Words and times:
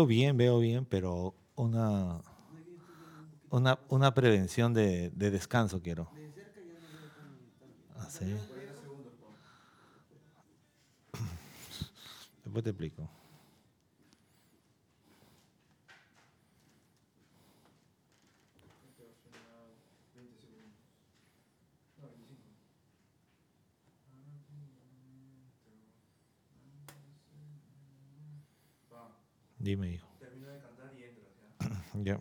Veo 0.00 0.06
bien, 0.06 0.36
veo 0.38 0.58
bien, 0.60 0.86
pero 0.86 1.34
una, 1.56 2.22
una, 3.50 3.78
una 3.88 4.14
prevención 4.14 4.72
de, 4.74 5.10
de 5.10 5.30
descanso 5.30 5.82
quiero. 5.82 6.10
Así. 7.96 8.40
Después 12.44 12.64
te 12.64 12.70
explico. 12.70 13.08
Dime, 29.60 29.92
hijo. 29.92 30.08
Termino 30.18 30.48
de 30.48 30.58
cantar 30.58 30.94
y 30.98 31.04
entras, 31.04 31.28
¿ya? 31.38 31.60
Ya. 32.04 32.20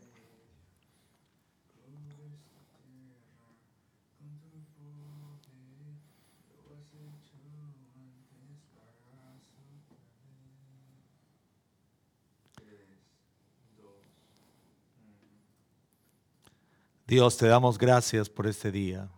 Dios, 17.08 17.38
te 17.38 17.48
damos 17.48 17.80
gracias 17.80 18.30
por 18.30 18.46
este 18.46 18.72
día. 18.72 19.10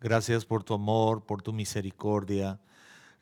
Gracias 0.00 0.44
por 0.44 0.64
tu 0.64 0.74
amor, 0.74 1.24
por 1.24 1.42
tu 1.42 1.52
misericordia. 1.52 2.58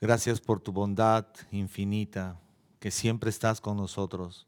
Gracias 0.00 0.40
por 0.40 0.60
tu 0.60 0.72
bondad 0.72 1.26
infinita, 1.50 2.40
que 2.84 2.90
siempre 2.90 3.30
estás 3.30 3.62
con 3.62 3.78
nosotros. 3.78 4.46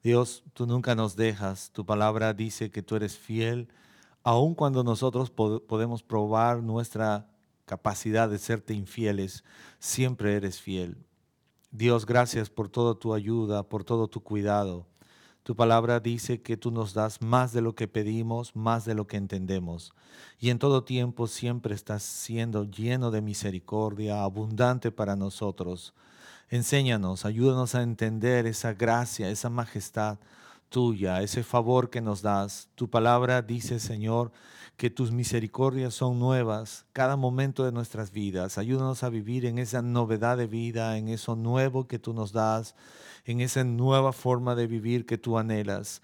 Dios, 0.00 0.44
tú 0.52 0.68
nunca 0.68 0.94
nos 0.94 1.16
dejas. 1.16 1.72
Tu 1.72 1.84
palabra 1.84 2.32
dice 2.32 2.70
que 2.70 2.80
tú 2.80 2.94
eres 2.94 3.18
fiel, 3.18 3.66
aun 4.22 4.54
cuando 4.54 4.84
nosotros 4.84 5.34
pod- 5.34 5.66
podemos 5.66 6.04
probar 6.04 6.62
nuestra 6.62 7.28
capacidad 7.64 8.28
de 8.28 8.38
serte 8.38 8.72
infieles, 8.72 9.42
siempre 9.80 10.36
eres 10.36 10.60
fiel. 10.60 10.96
Dios, 11.72 12.06
gracias 12.06 12.50
por 12.50 12.68
toda 12.68 12.94
tu 12.94 13.14
ayuda, 13.14 13.64
por 13.64 13.82
todo 13.82 14.06
tu 14.06 14.22
cuidado. 14.22 14.86
Tu 15.42 15.56
palabra 15.56 15.98
dice 15.98 16.42
que 16.42 16.56
tú 16.56 16.70
nos 16.70 16.94
das 16.94 17.20
más 17.20 17.52
de 17.52 17.62
lo 17.62 17.74
que 17.74 17.88
pedimos, 17.88 18.54
más 18.54 18.84
de 18.84 18.94
lo 18.94 19.08
que 19.08 19.16
entendemos. 19.16 19.92
Y 20.38 20.50
en 20.50 20.60
todo 20.60 20.84
tiempo 20.84 21.26
siempre 21.26 21.74
estás 21.74 22.04
siendo 22.04 22.62
lleno 22.62 23.10
de 23.10 23.22
misericordia, 23.22 24.22
abundante 24.22 24.92
para 24.92 25.16
nosotros. 25.16 25.94
Enséñanos, 26.48 27.24
ayúdanos 27.24 27.74
a 27.74 27.82
entender 27.82 28.46
esa 28.46 28.72
gracia, 28.72 29.30
esa 29.30 29.50
majestad 29.50 30.18
tuya, 30.68 31.20
ese 31.20 31.42
favor 31.42 31.90
que 31.90 32.00
nos 32.00 32.22
das. 32.22 32.68
Tu 32.76 32.88
palabra 32.88 33.42
dice, 33.42 33.80
Señor, 33.80 34.30
que 34.76 34.88
tus 34.88 35.10
misericordias 35.10 35.94
son 35.94 36.20
nuevas 36.20 36.86
cada 36.92 37.16
momento 37.16 37.64
de 37.64 37.72
nuestras 37.72 38.12
vidas. 38.12 38.58
Ayúdanos 38.58 39.02
a 39.02 39.08
vivir 39.08 39.44
en 39.44 39.58
esa 39.58 39.82
novedad 39.82 40.36
de 40.36 40.46
vida, 40.46 40.96
en 40.96 41.08
eso 41.08 41.34
nuevo 41.34 41.88
que 41.88 41.98
tú 41.98 42.12
nos 42.14 42.30
das, 42.32 42.76
en 43.24 43.40
esa 43.40 43.64
nueva 43.64 44.12
forma 44.12 44.54
de 44.54 44.68
vivir 44.68 45.04
que 45.04 45.18
tú 45.18 45.38
anhelas. 45.38 46.00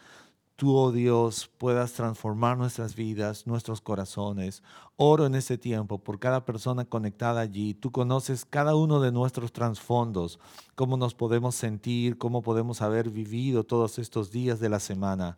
Tú, 0.57 0.77
oh 0.77 0.93
Dios, 0.93 1.51
puedas 1.59 1.93
transformar 1.95 2.57
nuestras 2.57 2.95
vidas, 2.95 3.47
nuestros 3.47 3.81
corazones. 3.81 4.63
Oro 4.97 5.27
en 5.27 5.35
este 5.35 5.59
tiempo 5.59 5.99
por 5.99 6.19
cada 6.21 6.45
persona 6.45 6.85
conectada 6.85 7.41
allí. 7.41 7.75
Tú 7.75 7.91
conoces 7.91 8.45
cada 8.45 8.77
uno 8.77 9.01
de 9.01 9.11
nuestros 9.11 9.53
trasfondos, 9.53 10.39
cómo 10.75 10.97
nos 10.97 11.15
podemos 11.15 11.55
sentir, 11.55 12.19
cómo 12.19 12.43
podemos 12.43 12.83
haber 12.83 13.11
vivido 13.11 13.65
todos 13.65 13.99
estos 13.99 14.31
días 14.31 14.61
de 14.61 14.69
la 14.69 14.79
semana. 14.79 15.37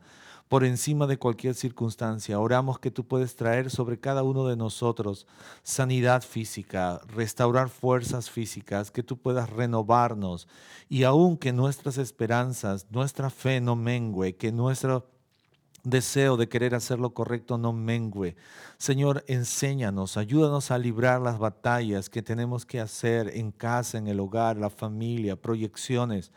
Por 0.48 0.64
encima 0.64 1.06
de 1.06 1.18
cualquier 1.18 1.54
circunstancia, 1.54 2.38
oramos 2.38 2.78
que 2.78 2.90
tú 2.90 3.06
puedes 3.06 3.34
traer 3.34 3.70
sobre 3.70 3.98
cada 3.98 4.22
uno 4.22 4.46
de 4.46 4.56
nosotros 4.56 5.26
sanidad 5.62 6.22
física, 6.22 7.00
restaurar 7.08 7.70
fuerzas 7.70 8.30
físicas, 8.30 8.90
que 8.90 9.02
tú 9.02 9.16
puedas 9.16 9.48
renovarnos 9.48 10.46
y 10.88 11.04
aun 11.04 11.38
que 11.38 11.52
nuestras 11.52 11.96
esperanzas, 11.96 12.86
nuestra 12.90 13.30
fe 13.30 13.60
no 13.60 13.74
mengue, 13.74 14.36
que 14.36 14.52
nuestro 14.52 15.08
deseo 15.82 16.36
de 16.36 16.48
querer 16.48 16.74
hacer 16.74 16.98
lo 16.98 17.14
correcto 17.14 17.58
no 17.58 17.72
mengue. 17.72 18.36
Señor, 18.78 19.24
enséñanos, 19.28 20.16
ayúdanos 20.16 20.70
a 20.70 20.78
librar 20.78 21.20
las 21.20 21.38
batallas 21.38 22.10
que 22.10 22.22
tenemos 22.22 22.66
que 22.66 22.80
hacer 22.80 23.30
en 23.34 23.50
casa, 23.50 23.98
en 23.98 24.08
el 24.08 24.20
hogar, 24.20 24.56
la 24.56 24.70
familia, 24.70 25.36
proyecciones. 25.36 26.32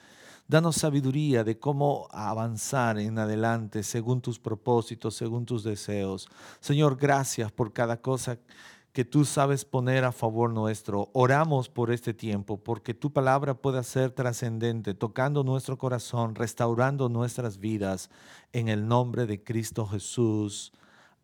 Danos 0.50 0.78
sabiduría 0.78 1.44
de 1.44 1.60
cómo 1.60 2.08
avanzar 2.12 2.98
en 3.00 3.20
adelante 3.20 3.84
según 3.84 4.22
tus 4.22 4.40
propósitos, 4.40 5.14
según 5.16 5.46
tus 5.46 5.62
deseos. 5.64 6.30
Señor, 6.62 6.96
gracias 6.96 7.52
por 7.52 7.74
cada 7.74 8.02
cosa 8.02 8.40
que 8.94 9.04
tú 9.04 9.26
sabes 9.26 9.66
poner 9.66 10.06
a 10.06 10.14
favor 10.14 10.50
nuestro. 10.50 11.10
Oramos 11.12 11.68
por 11.68 11.92
este 11.92 12.14
tiempo, 12.14 12.58
porque 12.58 12.94
tu 12.94 13.12
palabra 13.12 13.56
pueda 13.56 13.84
ser 13.84 14.12
trascendente, 14.12 14.94
tocando 14.94 15.44
nuestro 15.44 15.78
corazón, 15.78 16.34
restaurando 16.34 17.10
nuestras 17.10 17.60
vidas, 17.60 18.10
en 18.54 18.70
el 18.70 18.88
nombre 18.88 19.26
de 19.26 19.44
Cristo 19.44 19.86
Jesús. 19.86 20.72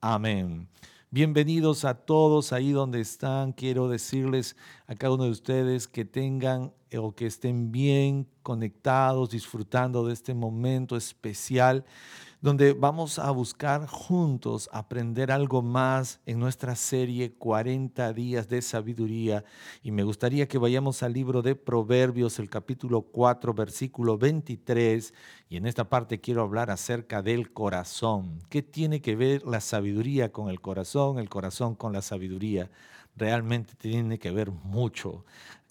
Amén. 0.01 0.67
Bienvenidos 1.13 1.85
a 1.85 1.93
todos 1.93 2.53
ahí 2.53 2.71
donde 2.71 2.99
están. 2.99 3.53
Quiero 3.53 3.87
decirles 3.87 4.55
a 4.87 4.95
cada 4.95 5.13
uno 5.13 5.25
de 5.25 5.29
ustedes 5.29 5.87
que 5.87 6.05
tengan 6.05 6.73
eh, 6.89 6.97
o 6.97 7.13
que 7.13 7.27
estén 7.27 7.71
bien 7.71 8.27
conectados, 8.41 9.29
disfrutando 9.29 10.07
de 10.07 10.13
este 10.13 10.33
momento 10.33 10.97
especial 10.97 11.85
donde 12.43 12.73
vamos 12.73 13.19
a 13.19 13.31
buscar 13.31 13.87
juntos 13.87 14.69
aprender 14.73 15.31
algo 15.31 15.61
más 15.61 16.19
en 16.25 16.39
nuestra 16.39 16.75
serie 16.75 17.31
40 17.35 18.11
días 18.11 18.49
de 18.49 18.61
sabiduría. 18.61 19.45
Y 19.81 19.91
me 19.91 20.03
gustaría 20.03 20.45
que 20.45 20.57
vayamos 20.57 21.03
al 21.03 21.13
libro 21.13 21.41
de 21.41 21.55
Proverbios, 21.55 22.39
el 22.39 22.49
capítulo 22.49 23.03
4, 23.03 23.53
versículo 23.53 24.17
23. 24.17 25.13
Y 25.47 25.55
en 25.55 25.65
esta 25.65 25.87
parte 25.87 26.19
quiero 26.19 26.41
hablar 26.41 26.69
acerca 26.69 27.21
del 27.21 27.53
corazón. 27.53 28.39
¿Qué 28.49 28.61
tiene 28.61 29.01
que 29.01 29.15
ver 29.15 29.45
la 29.45 29.61
sabiduría 29.61 30.33
con 30.33 30.49
el 30.49 30.59
corazón, 30.59 31.19
el 31.19 31.29
corazón 31.29 31.75
con 31.75 31.93
la 31.93 32.01
sabiduría? 32.01 32.69
Realmente 33.15 33.75
tiene 33.77 34.19
que 34.19 34.31
ver 34.31 34.51
mucho. 34.51 35.23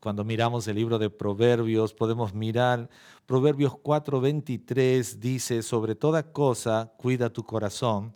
Cuando 0.02 0.24
miramos 0.24 0.66
el 0.66 0.74
libro 0.74 0.98
de 0.98 1.10
Proverbios, 1.10 1.94
podemos 1.94 2.34
mirar 2.34 2.90
Proverbios 3.24 3.74
4:23 3.74 5.20
dice, 5.20 5.62
sobre 5.62 5.94
toda 5.94 6.24
cosa 6.32 6.92
cuida 6.96 7.30
tu 7.30 7.44
corazón, 7.44 8.12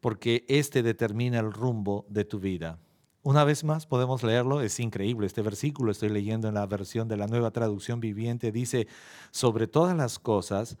porque 0.00 0.44
éste 0.48 0.82
determina 0.82 1.38
el 1.38 1.52
rumbo 1.52 2.06
de 2.08 2.24
tu 2.24 2.40
vida. 2.40 2.80
Una 3.22 3.44
vez 3.44 3.62
más 3.62 3.86
podemos 3.86 4.24
leerlo, 4.24 4.62
es 4.62 4.80
increíble 4.80 5.28
este 5.28 5.42
versículo, 5.42 5.92
estoy 5.92 6.08
leyendo 6.08 6.48
en 6.48 6.54
la 6.54 6.66
versión 6.66 7.06
de 7.06 7.16
la 7.16 7.28
nueva 7.28 7.52
traducción 7.52 8.00
viviente, 8.00 8.50
dice, 8.50 8.88
sobre 9.30 9.68
todas 9.68 9.96
las 9.96 10.18
cosas, 10.18 10.76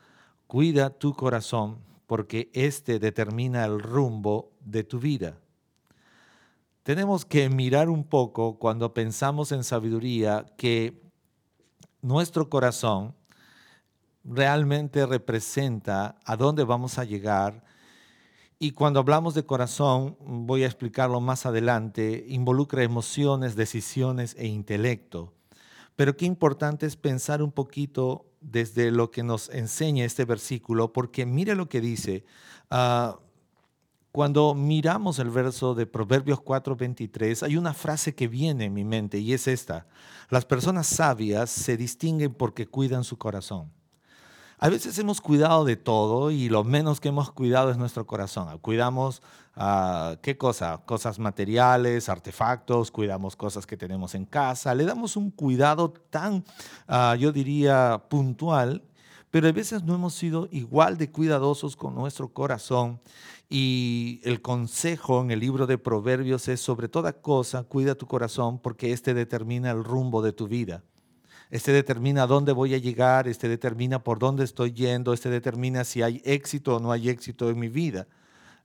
cuida 0.48 0.90
tu 0.90 1.14
corazón, 1.14 1.78
porque 2.08 2.50
éste 2.52 2.98
determina 2.98 3.64
el 3.64 3.78
rumbo 3.78 4.50
de 4.64 4.82
tu 4.82 4.98
vida. 4.98 5.38
Tenemos 6.88 7.26
que 7.26 7.50
mirar 7.50 7.90
un 7.90 8.02
poco 8.02 8.58
cuando 8.58 8.94
pensamos 8.94 9.52
en 9.52 9.62
sabiduría 9.62 10.46
que 10.56 11.02
nuestro 12.00 12.48
corazón 12.48 13.14
realmente 14.24 15.04
representa 15.04 16.16
a 16.24 16.36
dónde 16.36 16.64
vamos 16.64 16.98
a 16.98 17.04
llegar. 17.04 17.62
Y 18.58 18.70
cuando 18.70 19.00
hablamos 19.00 19.34
de 19.34 19.44
corazón, 19.44 20.16
voy 20.18 20.62
a 20.62 20.66
explicarlo 20.66 21.20
más 21.20 21.44
adelante, 21.44 22.24
involucra 22.26 22.82
emociones, 22.82 23.54
decisiones 23.54 24.34
e 24.38 24.46
intelecto. 24.46 25.34
Pero 25.94 26.16
qué 26.16 26.24
importante 26.24 26.86
es 26.86 26.96
pensar 26.96 27.42
un 27.42 27.52
poquito 27.52 28.24
desde 28.40 28.90
lo 28.92 29.10
que 29.10 29.22
nos 29.22 29.50
enseña 29.50 30.06
este 30.06 30.24
versículo, 30.24 30.94
porque 30.94 31.26
mire 31.26 31.54
lo 31.54 31.68
que 31.68 31.82
dice. 31.82 32.24
Uh, 32.70 33.27
cuando 34.18 34.52
miramos 34.52 35.20
el 35.20 35.30
verso 35.30 35.76
de 35.76 35.86
Proverbios 35.86 36.40
4:23, 36.40 37.44
hay 37.44 37.56
una 37.56 37.72
frase 37.72 38.16
que 38.16 38.26
viene 38.26 38.64
en 38.64 38.74
mi 38.74 38.82
mente 38.82 39.20
y 39.20 39.32
es 39.32 39.46
esta. 39.46 39.86
Las 40.28 40.44
personas 40.44 40.88
sabias 40.88 41.50
se 41.50 41.76
distinguen 41.76 42.34
porque 42.34 42.66
cuidan 42.66 43.04
su 43.04 43.16
corazón. 43.16 43.70
A 44.58 44.70
veces 44.70 44.98
hemos 44.98 45.20
cuidado 45.20 45.64
de 45.64 45.76
todo 45.76 46.32
y 46.32 46.48
lo 46.48 46.64
menos 46.64 46.98
que 46.98 47.10
hemos 47.10 47.30
cuidado 47.30 47.70
es 47.70 47.76
nuestro 47.76 48.08
corazón. 48.08 48.58
Cuidamos, 48.58 49.22
uh, 49.56 50.16
¿qué 50.20 50.36
cosa? 50.36 50.78
Cosas 50.84 51.20
materiales, 51.20 52.08
artefactos, 52.08 52.90
cuidamos 52.90 53.36
cosas 53.36 53.68
que 53.68 53.76
tenemos 53.76 54.16
en 54.16 54.24
casa. 54.24 54.74
Le 54.74 54.84
damos 54.84 55.16
un 55.16 55.30
cuidado 55.30 55.92
tan, 56.10 56.44
uh, 56.88 57.14
yo 57.14 57.30
diría, 57.30 58.02
puntual, 58.08 58.82
pero 59.30 59.48
a 59.48 59.52
veces 59.52 59.82
no 59.82 59.94
hemos 59.94 60.14
sido 60.14 60.48
igual 60.50 60.96
de 60.96 61.10
cuidadosos 61.10 61.76
con 61.76 61.94
nuestro 61.94 62.28
corazón. 62.32 63.00
Y 63.50 64.20
el 64.24 64.40
consejo 64.40 65.22
en 65.22 65.30
el 65.30 65.40
libro 65.40 65.66
de 65.66 65.78
Proverbios 65.78 66.48
es, 66.48 66.60
sobre 66.60 66.88
toda 66.88 67.12
cosa, 67.12 67.64
cuida 67.64 67.94
tu 67.94 68.06
corazón 68.06 68.58
porque 68.58 68.92
éste 68.92 69.14
determina 69.14 69.70
el 69.70 69.84
rumbo 69.84 70.22
de 70.22 70.32
tu 70.32 70.48
vida. 70.48 70.82
Este 71.50 71.72
determina 71.72 72.26
dónde 72.26 72.52
voy 72.52 72.74
a 72.74 72.78
llegar, 72.78 73.26
este 73.26 73.48
determina 73.48 74.02
por 74.02 74.18
dónde 74.18 74.44
estoy 74.44 74.72
yendo, 74.72 75.14
este 75.14 75.30
determina 75.30 75.84
si 75.84 76.02
hay 76.02 76.20
éxito 76.24 76.76
o 76.76 76.80
no 76.80 76.92
hay 76.92 77.08
éxito 77.08 77.48
en 77.48 77.58
mi 77.58 77.68
vida. 77.68 78.06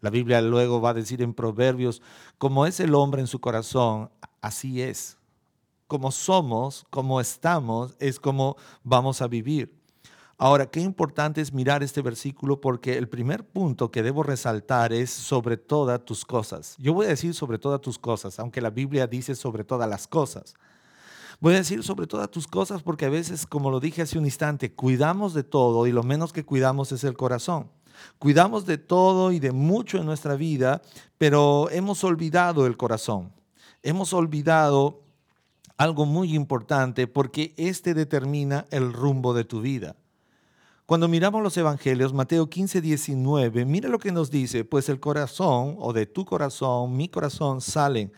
La 0.02 0.10
Biblia 0.10 0.42
luego 0.42 0.82
va 0.82 0.90
a 0.90 0.94
decir 0.94 1.22
en 1.22 1.34
Proverbios, 1.34 2.02
como 2.38 2.66
es 2.66 2.82
el 2.82 2.94
hombre 2.94 3.22
en 3.22 3.28
su 3.28 3.40
corazón, 3.40 4.10
así 4.42 4.82
es. 4.82 5.18
Como 5.88 6.12
somos, 6.12 6.86
como 6.90 7.22
estamos, 7.22 7.96
es 8.00 8.20
como 8.20 8.58
vamos 8.84 9.22
a 9.22 9.28
vivir. 9.28 9.83
Ahora, 10.38 10.66
qué 10.66 10.80
importante 10.80 11.42
es 11.42 11.54
mirar 11.54 11.84
este 11.84 12.02
versículo 12.02 12.60
porque 12.60 12.98
el 12.98 13.08
primer 13.08 13.46
punto 13.46 13.92
que 13.92 14.04
debo 14.04 14.24
resaltar 14.24 14.92
es 14.92 15.12
sobre 15.12 15.58
todas 15.58 16.04
tus 16.04 16.26
cosas. 16.26 16.76
Yo 16.80 16.94
voy 16.94 17.06
a 17.06 17.10
decir 17.10 17.34
sobre 17.34 17.60
todas 17.60 17.82
tus 17.82 18.00
cosas, 18.00 18.40
aunque 18.40 18.60
la 18.60 18.72
Biblia 18.72 19.08
dice 19.08 19.36
sobre 19.36 19.64
todas 19.64 19.88
las 19.88 20.08
cosas. 20.08 20.56
Voy 21.40 21.54
a 21.54 21.58
decir 21.58 21.84
sobre 21.84 22.08
todas 22.08 22.32
tus 22.32 22.48
cosas 22.48 22.82
porque 22.82 23.06
a 23.06 23.10
veces, 23.10 23.46
como 23.46 23.70
lo 23.70 23.80
dije 23.80 24.02
hace 24.02 24.18
un 24.18 24.26
instante, 24.26 24.74
cuidamos 24.74 25.34
de 25.34 25.44
todo 25.44 25.88
y 25.88 25.92
lo 25.92 26.04
menos 26.04 26.34
que 26.34 26.46
cuidamos 26.46 26.92
es 26.92 27.04
el 27.04 27.16
corazón. 27.16 27.70
Cuidamos 28.18 28.66
de 28.66 28.78
todo 28.78 29.32
y 29.32 29.40
de 29.40 29.52
mucho 29.52 29.98
en 29.98 30.06
nuestra 30.06 30.36
vida, 30.36 30.82
pero 31.18 31.70
hemos 31.70 32.04
olvidado 32.04 32.66
el 32.66 32.76
corazón. 32.76 33.32
Hemos 33.84 34.14
olvidado 34.14 35.04
algo 35.78 36.06
muy 36.06 36.34
importante 36.34 37.08
porque 37.08 37.54
este 37.58 37.94
determina 37.94 38.66
el 38.72 38.94
rumbo 38.94 39.34
de 39.34 39.44
tu 39.44 39.62
vida. 39.62 39.96
Cuando 40.86 41.08
miramos 41.08 41.42
los 41.42 41.56
evangelios, 41.56 42.12
Mateo 42.14 42.50
15, 42.50 42.82
19, 42.82 43.64
mira 43.64 43.88
lo 43.88 44.00
que 44.00 44.12
nos 44.12 44.30
dice, 44.30 44.66
pues 44.66 44.90
el 44.90 45.00
corazón 45.00 45.78
o 45.80 45.94
de 45.94 46.06
tu 46.06 46.26
corazón, 46.26 46.98
mi 46.98 47.08
corazón, 47.08 47.62
salen 47.62 48.12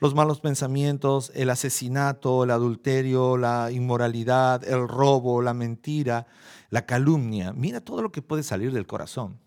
los 0.00 0.16
malos 0.16 0.40
pensamientos, 0.40 1.30
el 1.36 1.48
asesinato, 1.48 2.42
el 2.42 2.50
adulterio, 2.50 3.36
la 3.36 3.70
inmoralidad, 3.70 4.66
el 4.66 4.88
robo, 4.88 5.42
la 5.42 5.54
mentira, 5.54 6.26
la 6.70 6.86
calumnia. 6.86 7.52
Mira 7.52 7.80
todo 7.82 8.02
lo 8.02 8.10
que 8.10 8.20
puede 8.20 8.42
salir 8.42 8.72
del 8.72 8.88
corazón. 8.88 9.38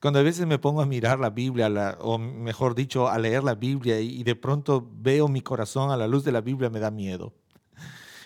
Cuando 0.00 0.20
a 0.20 0.22
veces 0.22 0.46
me 0.46 0.60
pongo 0.60 0.80
a 0.80 0.86
mirar 0.86 1.18
la 1.18 1.30
Biblia, 1.30 1.98
o 2.00 2.18
mejor 2.18 2.76
dicho, 2.76 3.08
a 3.08 3.18
leer 3.18 3.42
la 3.42 3.56
Biblia 3.56 4.00
y 4.00 4.22
de 4.22 4.36
pronto 4.36 4.88
veo 4.94 5.26
mi 5.26 5.40
corazón 5.40 5.90
a 5.90 5.96
la 5.96 6.06
luz 6.06 6.22
de 6.22 6.30
la 6.30 6.40
Biblia, 6.40 6.70
me 6.70 6.78
da 6.78 6.92
miedo. 6.92 7.32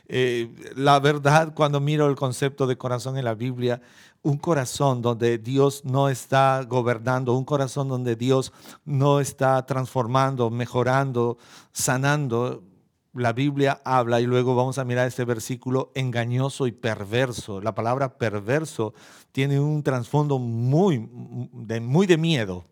Eh, 0.08 0.54
la 0.76 1.00
verdad, 1.00 1.52
cuando 1.54 1.80
miro 1.80 2.08
el 2.08 2.16
concepto 2.16 2.66
de 2.66 2.76
corazón 2.76 3.18
en 3.18 3.24
la 3.24 3.34
Biblia, 3.34 3.80
un 4.22 4.38
corazón 4.38 5.02
donde 5.02 5.38
Dios 5.38 5.84
no 5.84 6.08
está 6.08 6.62
gobernando, 6.68 7.34
un 7.34 7.44
corazón 7.44 7.88
donde 7.88 8.16
Dios 8.16 8.52
no 8.84 9.20
está 9.20 9.64
transformando, 9.66 10.50
mejorando, 10.50 11.38
sanando, 11.72 12.62
la 13.16 13.32
Biblia 13.32 13.80
habla, 13.84 14.20
y 14.20 14.26
luego 14.26 14.54
vamos 14.54 14.78
a 14.78 14.84
mirar 14.84 15.06
este 15.06 15.24
versículo, 15.24 15.90
engañoso 15.94 16.66
y 16.66 16.72
perverso. 16.72 17.60
La 17.60 17.74
palabra 17.74 18.18
perverso 18.18 18.94
tiene 19.32 19.58
un 19.60 19.82
trasfondo 19.82 20.38
muy 20.38 21.08
de, 21.52 21.80
muy 21.80 22.06
de 22.06 22.16
miedo. 22.16 22.64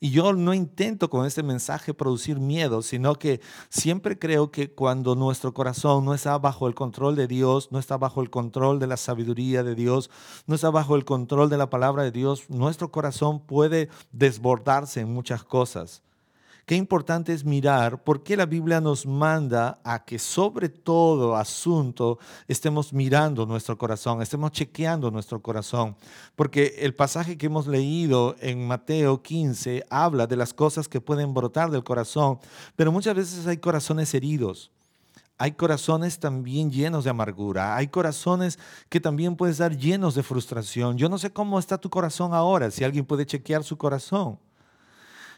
Y 0.00 0.10
yo 0.10 0.32
no 0.32 0.52
intento 0.52 1.08
con 1.08 1.26
este 1.26 1.44
mensaje 1.44 1.94
producir 1.94 2.40
miedo, 2.40 2.82
sino 2.82 3.14
que 3.14 3.40
siempre 3.68 4.18
creo 4.18 4.50
que 4.50 4.72
cuando 4.72 5.14
nuestro 5.14 5.54
corazón 5.54 6.04
no 6.04 6.12
está 6.12 6.36
bajo 6.38 6.66
el 6.66 6.74
control 6.74 7.14
de 7.14 7.28
Dios, 7.28 7.68
no 7.70 7.78
está 7.78 7.96
bajo 7.98 8.20
el 8.20 8.28
control 8.28 8.80
de 8.80 8.88
la 8.88 8.96
sabiduría 8.96 9.62
de 9.62 9.76
Dios, 9.76 10.10
no 10.48 10.56
está 10.56 10.70
bajo 10.70 10.96
el 10.96 11.04
control 11.04 11.50
de 11.50 11.56
la 11.56 11.70
palabra 11.70 12.02
de 12.02 12.10
Dios, 12.10 12.50
nuestro 12.50 12.90
corazón 12.90 13.46
puede 13.46 13.90
desbordarse 14.10 14.98
en 14.98 15.14
muchas 15.14 15.44
cosas. 15.44 16.02
Qué 16.64 16.76
importante 16.76 17.32
es 17.32 17.44
mirar 17.44 18.04
por 18.04 18.22
qué 18.22 18.36
la 18.36 18.46
Biblia 18.46 18.80
nos 18.80 19.04
manda 19.04 19.80
a 19.82 20.04
que 20.04 20.18
sobre 20.18 20.68
todo 20.68 21.34
asunto 21.34 22.18
estemos 22.46 22.92
mirando 22.92 23.46
nuestro 23.46 23.76
corazón, 23.76 24.22
estemos 24.22 24.52
chequeando 24.52 25.10
nuestro 25.10 25.42
corazón. 25.42 25.96
Porque 26.36 26.76
el 26.78 26.94
pasaje 26.94 27.36
que 27.36 27.46
hemos 27.46 27.66
leído 27.66 28.36
en 28.38 28.66
Mateo 28.66 29.22
15 29.22 29.86
habla 29.90 30.28
de 30.28 30.36
las 30.36 30.54
cosas 30.54 30.86
que 30.88 31.00
pueden 31.00 31.34
brotar 31.34 31.70
del 31.70 31.82
corazón, 31.82 32.38
pero 32.76 32.92
muchas 32.92 33.16
veces 33.16 33.46
hay 33.46 33.56
corazones 33.56 34.14
heridos. 34.14 34.70
Hay 35.38 35.52
corazones 35.52 36.20
también 36.20 36.70
llenos 36.70 37.02
de 37.02 37.10
amargura. 37.10 37.74
Hay 37.74 37.88
corazones 37.88 38.60
que 38.88 39.00
también 39.00 39.34
pueden 39.34 39.50
estar 39.50 39.76
llenos 39.76 40.14
de 40.14 40.22
frustración. 40.22 40.96
Yo 40.96 41.08
no 41.08 41.18
sé 41.18 41.32
cómo 41.32 41.58
está 41.58 41.78
tu 41.78 41.90
corazón 41.90 42.32
ahora, 42.32 42.70
si 42.70 42.84
alguien 42.84 43.04
puede 43.04 43.26
chequear 43.26 43.64
su 43.64 43.76
corazón. 43.76 44.38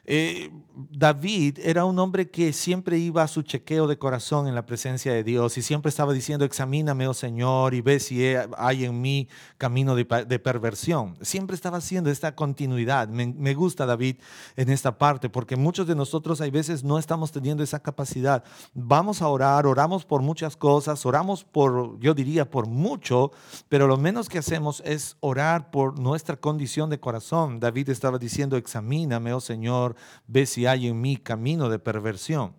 Eh, 0.07 0.51
David 0.77 1.61
era 1.63 1.85
un 1.85 1.99
hombre 2.01 2.31
que 2.31 2.53
siempre 2.53 2.99
iba 2.99 3.23
a 3.23 3.29
su 3.29 3.43
chequeo 3.43 3.87
de 3.87 3.97
corazón 3.97 4.49
en 4.49 4.57
la 4.57 4.67
presencia 4.67 5.13
de 5.13 5.23
Dios 5.23 5.57
y 5.57 5.63
siempre 5.63 5.89
estaba 5.89 6.13
diciendo, 6.13 6.45
examíname, 6.45 7.07
oh 7.07 7.15
Señor, 7.15 7.75
y 7.75 7.81
ve 7.81 8.01
si 8.01 8.25
hay 8.59 8.85
en 8.85 9.01
mí 9.01 9.29
camino 9.57 9.95
de, 9.95 10.05
perversión. 10.05 11.17
Siempre 11.21 11.55
estaba 11.55 11.79
haciendo 11.79 12.11
esta 12.11 12.35
continuidad. 12.35 13.09
Me, 13.09 13.27
me, 13.27 13.55
gusta 13.55 13.87
David 13.87 14.17
en 14.57 14.69
esta 14.69 14.99
parte 14.99 15.29
porque 15.29 15.57
muchos 15.57 15.87
de 15.87 15.95
nosotros 15.95 16.41
hay 16.41 16.51
veces 16.51 16.83
no 16.83 16.99
estamos 16.99 17.31
teniendo 17.31 17.63
esa 17.63 17.81
capacidad. 17.81 18.43
Vamos 18.75 19.23
a 19.23 19.29
orar, 19.29 19.67
oramos 19.67 20.05
por 20.05 20.23
muchas 20.23 20.57
cosas, 20.57 21.07
oramos 21.07 21.45
por, 21.45 22.01
yo 22.01 22.15
diría, 22.15 22.51
por 22.51 22.67
mucho, 22.67 23.31
pero 23.69 23.87
lo 23.87 23.97
menos 23.97 24.29
que 24.29 24.39
hacemos 24.39 24.83
es 24.85 25.17
orar 25.21 25.71
por 25.71 26.01
nuestra 26.01 26.37
condición 26.37 26.91
de 26.91 26.99
corazón. 26.99 27.61
David 27.61 27.91
estaba 27.91 28.19
diciendo, 28.19 28.57
examíname, 28.57 29.33
oh 29.33 29.41
Señor 29.41 29.94
ve 30.27 30.47
si 30.47 30.67
hay 30.67 30.89
en 30.89 31.01
mí 31.01 31.17
camino 31.17 31.69
de 31.69 31.79
perversión. 31.79 32.55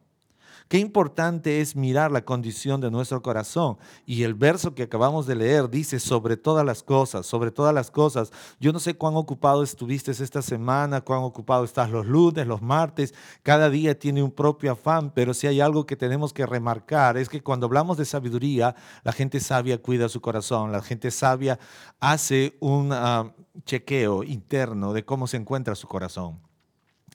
Qué 0.68 0.80
importante 0.80 1.62
es 1.62 1.76
mirar 1.76 2.12
la 2.12 2.26
condición 2.26 2.82
de 2.82 2.90
nuestro 2.90 3.22
corazón. 3.22 3.78
Y 4.08 4.24
el 4.24 4.34
verso 4.34 4.74
que 4.74 4.82
acabamos 4.82 5.28
de 5.28 5.36
leer 5.36 5.70
dice, 5.70 6.00
sobre 6.00 6.38
todas 6.38 6.66
las 6.66 6.82
cosas, 6.82 7.28
sobre 7.28 7.52
todas 7.52 7.72
las 7.72 7.92
cosas. 7.92 8.32
Yo 8.60 8.74
no 8.74 8.80
sé 8.80 8.96
cuán 8.96 9.16
ocupado 9.16 9.62
estuviste 9.62 10.10
esta 10.10 10.42
semana, 10.42 11.02
cuán 11.02 11.22
ocupado 11.22 11.64
estás 11.66 11.92
los 11.92 12.08
lunes, 12.08 12.48
los 12.48 12.64
martes. 12.64 13.14
Cada 13.44 13.70
día 13.70 14.00
tiene 14.00 14.24
un 14.24 14.32
propio 14.32 14.72
afán, 14.72 15.12
pero 15.14 15.36
si 15.36 15.46
hay 15.46 15.62
algo 15.62 15.86
que 15.86 15.96
tenemos 15.96 16.34
que 16.34 16.48
remarcar 16.48 17.18
es 17.18 17.30
que 17.30 17.44
cuando 17.44 17.68
hablamos 17.68 17.98
de 17.98 18.06
sabiduría, 18.06 18.76
la 19.04 19.12
gente 19.12 19.40
sabia 19.40 19.80
cuida 19.80 20.10
su 20.10 20.20
corazón, 20.20 20.72
la 20.72 20.82
gente 20.82 21.12
sabia 21.12 21.60
hace 22.00 22.58
un 22.60 22.90
ah, 22.92 23.36
chequeo 23.66 24.24
interno 24.24 24.94
de 24.94 25.06
cómo 25.06 25.28
se 25.28 25.38
encuentra 25.38 25.76
su 25.76 25.88
corazón. 25.88 26.45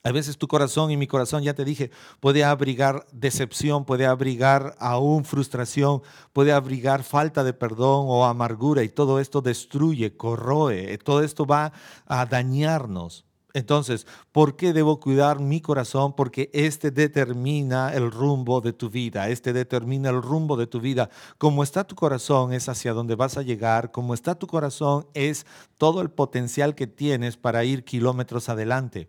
A 0.03 0.13
veces 0.13 0.39
tu 0.39 0.49
corazón 0.49 0.91
y 0.91 0.97
mi 0.97 1.07
corazón, 1.07 1.43
ya 1.43 1.53
te 1.53 1.65
dije, 1.65 1.91
puede 2.21 2.43
abrigar 2.43 3.07
decepción, 3.13 3.85
puede 3.85 4.07
abrigar 4.07 4.75
aún 4.79 5.27
frustración, 5.27 6.03
puede 6.33 6.53
abrigar 6.53 7.03
falta 7.03 7.45
de 7.45 7.53
perdón 7.53 8.07
o 8.09 8.25
amargura 8.25 8.83
y 8.83 8.89
todo 8.89 9.21
esto 9.21 9.43
destruye, 9.43 10.17
corroe, 10.17 10.97
todo 10.99 11.23
esto 11.23 11.45
va 11.45 11.73
a 12.07 12.25
dañarnos. 12.25 13.27
Entonces, 13.53 14.07
¿por 14.33 14.57
qué 14.57 14.73
debo 14.73 15.01
cuidar 15.01 15.41
mi 15.41 15.61
corazón? 15.61 16.15
Porque 16.15 16.51
este 16.55 16.91
determina 16.91 17.93
el 17.93 18.11
rumbo 18.11 18.63
de 18.63 18.73
tu 18.73 18.89
vida, 18.89 19.29
este 19.29 19.53
determina 19.53 20.09
el 20.09 20.23
rumbo 20.23 20.57
de 20.57 20.67
tu 20.67 20.81
vida. 20.81 21.11
Como 21.37 21.63
está 21.63 21.85
tu 21.85 21.95
corazón 21.95 22.55
es 22.55 22.71
hacia 22.71 22.95
donde 22.95 23.17
vas 23.17 23.37
a 23.37 23.43
llegar, 23.43 23.91
como 23.91 24.15
está 24.15 24.35
tu 24.35 24.47
corazón 24.47 25.07
es 25.13 25.45
todo 25.79 26.01
el 26.01 26.11
potencial 26.11 26.75
que 26.75 26.87
tienes 26.87 27.37
para 27.37 27.65
ir 27.65 27.85
kilómetros 27.85 28.49
adelante. 28.49 29.09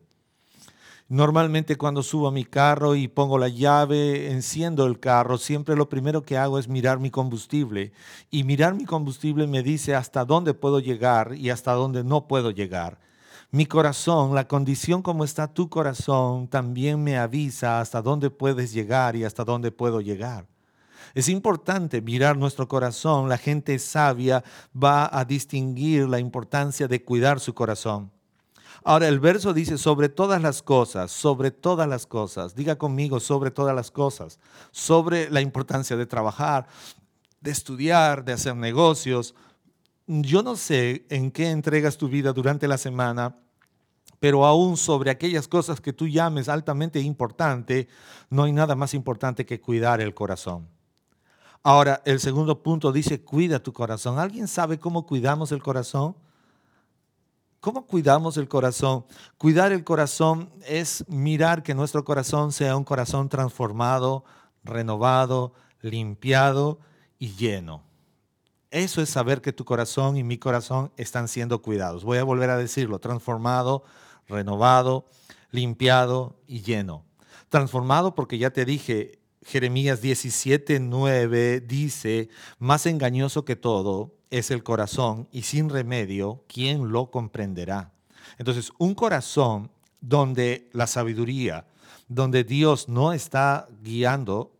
Normalmente 1.11 1.75
cuando 1.75 2.03
subo 2.03 2.29
a 2.29 2.31
mi 2.31 2.45
carro 2.45 2.95
y 2.95 3.09
pongo 3.09 3.37
la 3.37 3.49
llave, 3.49 4.31
enciendo 4.31 4.85
el 4.85 4.97
carro, 4.97 5.37
siempre 5.37 5.75
lo 5.75 5.89
primero 5.89 6.23
que 6.23 6.37
hago 6.37 6.57
es 6.57 6.69
mirar 6.69 6.99
mi 6.99 7.11
combustible. 7.11 7.91
Y 8.29 8.45
mirar 8.45 8.75
mi 8.75 8.85
combustible 8.85 9.45
me 9.45 9.61
dice 9.61 9.93
hasta 9.93 10.23
dónde 10.23 10.53
puedo 10.53 10.79
llegar 10.79 11.35
y 11.35 11.49
hasta 11.49 11.73
dónde 11.73 12.05
no 12.05 12.29
puedo 12.29 12.49
llegar. 12.49 12.97
Mi 13.51 13.65
corazón, 13.65 14.33
la 14.33 14.47
condición 14.47 15.01
como 15.01 15.25
está 15.25 15.53
tu 15.53 15.67
corazón, 15.67 16.47
también 16.47 17.03
me 17.03 17.17
avisa 17.17 17.81
hasta 17.81 18.01
dónde 18.01 18.29
puedes 18.29 18.71
llegar 18.71 19.17
y 19.17 19.25
hasta 19.25 19.43
dónde 19.43 19.69
puedo 19.69 19.99
llegar. 19.99 20.47
Es 21.13 21.27
importante 21.27 22.01
mirar 22.01 22.37
nuestro 22.37 22.69
corazón. 22.69 23.27
La 23.27 23.37
gente 23.37 23.77
sabia 23.79 24.45
va 24.73 25.09
a 25.11 25.25
distinguir 25.25 26.07
la 26.07 26.19
importancia 26.19 26.87
de 26.87 27.03
cuidar 27.03 27.41
su 27.41 27.53
corazón. 27.53 28.11
Ahora 28.83 29.07
el 29.07 29.19
verso 29.19 29.53
dice, 29.53 29.77
sobre 29.77 30.09
todas 30.09 30.41
las 30.41 30.63
cosas, 30.63 31.11
sobre 31.11 31.51
todas 31.51 31.87
las 31.87 32.07
cosas, 32.07 32.55
diga 32.55 32.77
conmigo, 32.77 33.19
sobre 33.19 33.51
todas 33.51 33.75
las 33.75 33.91
cosas, 33.91 34.39
sobre 34.71 35.29
la 35.29 35.41
importancia 35.41 35.95
de 35.95 36.07
trabajar, 36.07 36.67
de 37.41 37.51
estudiar, 37.51 38.25
de 38.25 38.33
hacer 38.33 38.55
negocios. 38.55 39.35
Yo 40.07 40.41
no 40.41 40.55
sé 40.55 41.05
en 41.09 41.29
qué 41.29 41.51
entregas 41.51 41.97
tu 41.97 42.07
vida 42.07 42.33
durante 42.33 42.67
la 42.67 42.79
semana, 42.79 43.35
pero 44.19 44.45
aún 44.45 44.77
sobre 44.77 45.11
aquellas 45.11 45.47
cosas 45.47 45.79
que 45.79 45.93
tú 45.93 46.07
llames 46.07 46.49
altamente 46.49 46.99
importante, 46.99 47.87
no 48.29 48.43
hay 48.43 48.51
nada 48.51 48.75
más 48.75 48.95
importante 48.95 49.45
que 49.45 49.61
cuidar 49.61 50.01
el 50.01 50.15
corazón. 50.15 50.67
Ahora, 51.63 52.01
el 52.05 52.19
segundo 52.19 52.63
punto 52.63 52.91
dice, 52.91 53.21
cuida 53.21 53.61
tu 53.61 53.73
corazón. 53.73 54.17
¿Alguien 54.17 54.47
sabe 54.47 54.79
cómo 54.79 55.05
cuidamos 55.05 55.51
el 55.51 55.61
corazón? 55.61 56.15
¿Cómo 57.61 57.85
cuidamos 57.85 58.37
el 58.37 58.47
corazón? 58.47 59.05
Cuidar 59.37 59.71
el 59.71 59.83
corazón 59.83 60.51
es 60.65 61.05
mirar 61.07 61.61
que 61.61 61.75
nuestro 61.75 62.03
corazón 62.03 62.51
sea 62.51 62.75
un 62.75 62.83
corazón 62.83 63.29
transformado, 63.29 64.25
renovado, 64.63 65.53
limpiado 65.79 66.79
y 67.19 67.35
lleno. 67.35 67.83
Eso 68.71 68.99
es 68.99 69.11
saber 69.11 69.41
que 69.41 69.53
tu 69.53 69.63
corazón 69.63 70.17
y 70.17 70.23
mi 70.23 70.39
corazón 70.39 70.91
están 70.97 71.27
siendo 71.27 71.61
cuidados. 71.61 72.03
Voy 72.03 72.17
a 72.17 72.23
volver 72.23 72.49
a 72.49 72.57
decirlo, 72.57 72.97
transformado, 72.97 73.83
renovado, 74.27 75.05
limpiado 75.51 76.39
y 76.47 76.63
lleno. 76.63 77.05
Transformado 77.49 78.15
porque 78.15 78.39
ya 78.39 78.49
te 78.49 78.65
dije, 78.65 79.19
Jeremías 79.43 80.01
17, 80.01 80.79
9 80.79 81.61
dice, 81.61 82.29
más 82.57 82.87
engañoso 82.87 83.45
que 83.45 83.55
todo 83.55 84.15
es 84.31 84.49
el 84.49 84.63
corazón 84.63 85.27
y 85.31 85.43
sin 85.43 85.69
remedio, 85.69 86.43
¿quién 86.47 86.91
lo 86.91 87.11
comprenderá? 87.11 87.93
Entonces, 88.37 88.71
un 88.79 88.95
corazón 88.95 89.69
donde 89.99 90.69
la 90.73 90.87
sabiduría, 90.87 91.67
donde 92.07 92.43
Dios 92.43 92.89
no 92.89 93.13
está 93.13 93.67
guiando, 93.83 94.57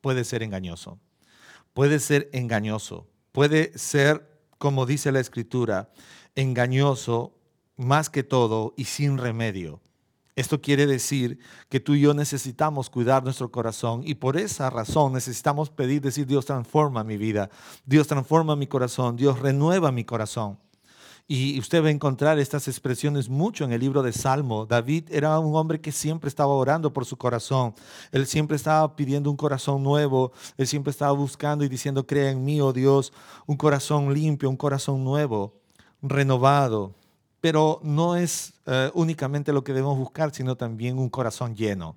puede 0.00 0.24
ser 0.24 0.42
engañoso. 0.42 0.98
Puede 1.72 1.98
ser 1.98 2.28
engañoso. 2.32 3.08
Puede 3.32 3.76
ser, 3.76 4.40
como 4.58 4.86
dice 4.86 5.10
la 5.10 5.20
escritura, 5.20 5.90
engañoso 6.36 7.34
más 7.76 8.10
que 8.10 8.22
todo 8.22 8.74
y 8.76 8.84
sin 8.84 9.18
remedio. 9.18 9.80
Esto 10.36 10.60
quiere 10.60 10.86
decir 10.86 11.38
que 11.68 11.78
tú 11.78 11.94
y 11.94 12.00
yo 12.00 12.12
necesitamos 12.12 12.90
cuidar 12.90 13.22
nuestro 13.22 13.52
corazón 13.52 14.02
y 14.04 14.16
por 14.16 14.36
esa 14.36 14.68
razón 14.68 15.12
necesitamos 15.12 15.70
pedir, 15.70 16.02
decir, 16.02 16.26
Dios 16.26 16.44
transforma 16.44 17.04
mi 17.04 17.16
vida, 17.16 17.50
Dios 17.86 18.08
transforma 18.08 18.56
mi 18.56 18.66
corazón, 18.66 19.14
Dios 19.14 19.38
renueva 19.38 19.92
mi 19.92 20.04
corazón. 20.04 20.58
Y 21.26 21.58
usted 21.58 21.82
va 21.82 21.88
a 21.88 21.92
encontrar 21.92 22.38
estas 22.38 22.68
expresiones 22.68 23.30
mucho 23.30 23.64
en 23.64 23.72
el 23.72 23.80
libro 23.80 24.02
de 24.02 24.12
Salmo. 24.12 24.66
David 24.66 25.04
era 25.10 25.38
un 25.38 25.56
hombre 25.56 25.80
que 25.80 25.90
siempre 25.90 26.28
estaba 26.28 26.52
orando 26.52 26.92
por 26.92 27.06
su 27.06 27.16
corazón. 27.16 27.74
Él 28.12 28.26
siempre 28.26 28.56
estaba 28.56 28.94
pidiendo 28.94 29.30
un 29.30 29.36
corazón 29.36 29.82
nuevo. 29.82 30.32
Él 30.58 30.66
siempre 30.66 30.90
estaba 30.90 31.12
buscando 31.12 31.64
y 31.64 31.68
diciendo, 31.68 32.06
crea 32.06 32.30
en 32.30 32.44
mí, 32.44 32.60
oh 32.60 32.74
Dios, 32.74 33.10
un 33.46 33.56
corazón 33.56 34.12
limpio, 34.12 34.50
un 34.50 34.56
corazón 34.58 35.02
nuevo, 35.02 35.54
renovado 36.02 36.94
pero 37.44 37.78
no 37.82 38.16
es 38.16 38.54
eh, 38.64 38.90
únicamente 38.94 39.52
lo 39.52 39.62
que 39.62 39.74
debemos 39.74 39.98
buscar, 39.98 40.34
sino 40.34 40.56
también 40.56 40.98
un 40.98 41.10
corazón 41.10 41.54
lleno. 41.54 41.94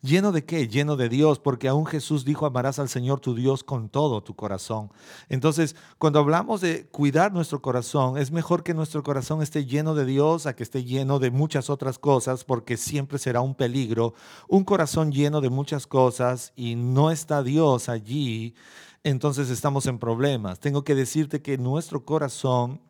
¿Lleno 0.00 0.32
de 0.32 0.46
qué? 0.46 0.66
Lleno 0.66 0.96
de 0.96 1.10
Dios, 1.10 1.38
porque 1.38 1.68
aún 1.68 1.84
Jesús 1.84 2.24
dijo, 2.24 2.46
amarás 2.46 2.78
al 2.78 2.88
Señor 2.88 3.20
tu 3.20 3.34
Dios 3.34 3.62
con 3.62 3.90
todo 3.90 4.22
tu 4.22 4.34
corazón. 4.34 4.90
Entonces, 5.28 5.76
cuando 5.98 6.20
hablamos 6.20 6.62
de 6.62 6.86
cuidar 6.86 7.34
nuestro 7.34 7.60
corazón, 7.60 8.16
es 8.16 8.30
mejor 8.30 8.62
que 8.62 8.72
nuestro 8.72 9.02
corazón 9.02 9.42
esté 9.42 9.66
lleno 9.66 9.94
de 9.94 10.06
Dios 10.06 10.46
a 10.46 10.56
que 10.56 10.62
esté 10.62 10.84
lleno 10.84 11.18
de 11.18 11.30
muchas 11.30 11.68
otras 11.68 11.98
cosas, 11.98 12.44
porque 12.44 12.78
siempre 12.78 13.18
será 13.18 13.42
un 13.42 13.54
peligro. 13.54 14.14
Un 14.48 14.64
corazón 14.64 15.12
lleno 15.12 15.42
de 15.42 15.50
muchas 15.50 15.86
cosas 15.86 16.54
y 16.56 16.76
no 16.76 17.10
está 17.10 17.42
Dios 17.42 17.90
allí, 17.90 18.54
entonces 19.04 19.50
estamos 19.50 19.84
en 19.84 19.98
problemas. 19.98 20.60
Tengo 20.60 20.82
que 20.82 20.94
decirte 20.94 21.42
que 21.42 21.58
nuestro 21.58 22.06
corazón 22.06 22.80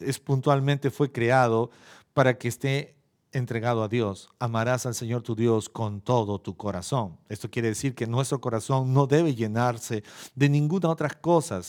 es 0.00 0.18
puntualmente 0.18 0.90
fue 0.90 1.12
creado 1.12 1.70
para 2.14 2.38
que 2.38 2.48
esté 2.48 2.96
entregado 3.32 3.82
a 3.82 3.88
Dios. 3.88 4.30
Amarás 4.38 4.86
al 4.86 4.94
Señor 4.94 5.22
tu 5.22 5.34
Dios 5.34 5.68
con 5.68 6.00
todo 6.00 6.40
tu 6.40 6.56
corazón. 6.56 7.18
Esto 7.28 7.50
quiere 7.50 7.68
decir 7.68 7.94
que 7.94 8.06
nuestro 8.06 8.40
corazón 8.40 8.92
no 8.94 9.06
debe 9.06 9.34
llenarse 9.34 10.02
de 10.34 10.48
ninguna 10.48 10.88
otra 10.88 11.10
cosa. 11.10 11.60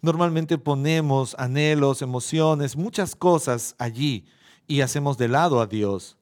Normalmente 0.00 0.58
ponemos 0.58 1.34
anhelos, 1.38 2.02
emociones, 2.02 2.76
muchas 2.76 3.14
cosas 3.14 3.74
allí 3.78 4.26
y 4.66 4.80
hacemos 4.80 5.18
de 5.18 5.28
lado 5.28 5.60
a 5.60 5.66
Dios. 5.66 6.16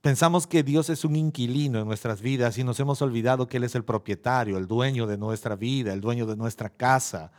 Pensamos 0.00 0.46
que 0.46 0.62
Dios 0.62 0.88
es 0.90 1.04
un 1.04 1.16
inquilino 1.16 1.80
en 1.80 1.86
nuestras 1.88 2.20
vidas 2.20 2.58
y 2.58 2.64
nos 2.64 2.78
hemos 2.78 3.02
olvidado 3.02 3.48
que 3.48 3.56
Él 3.56 3.64
es 3.64 3.74
el 3.74 3.84
propietario, 3.84 4.56
el 4.56 4.68
dueño 4.68 5.06
de 5.06 5.18
nuestra 5.18 5.56
vida, 5.56 5.92
el 5.92 6.00
dueño 6.00 6.26
de 6.26 6.36
nuestra 6.36 6.68
casa. 6.68 7.32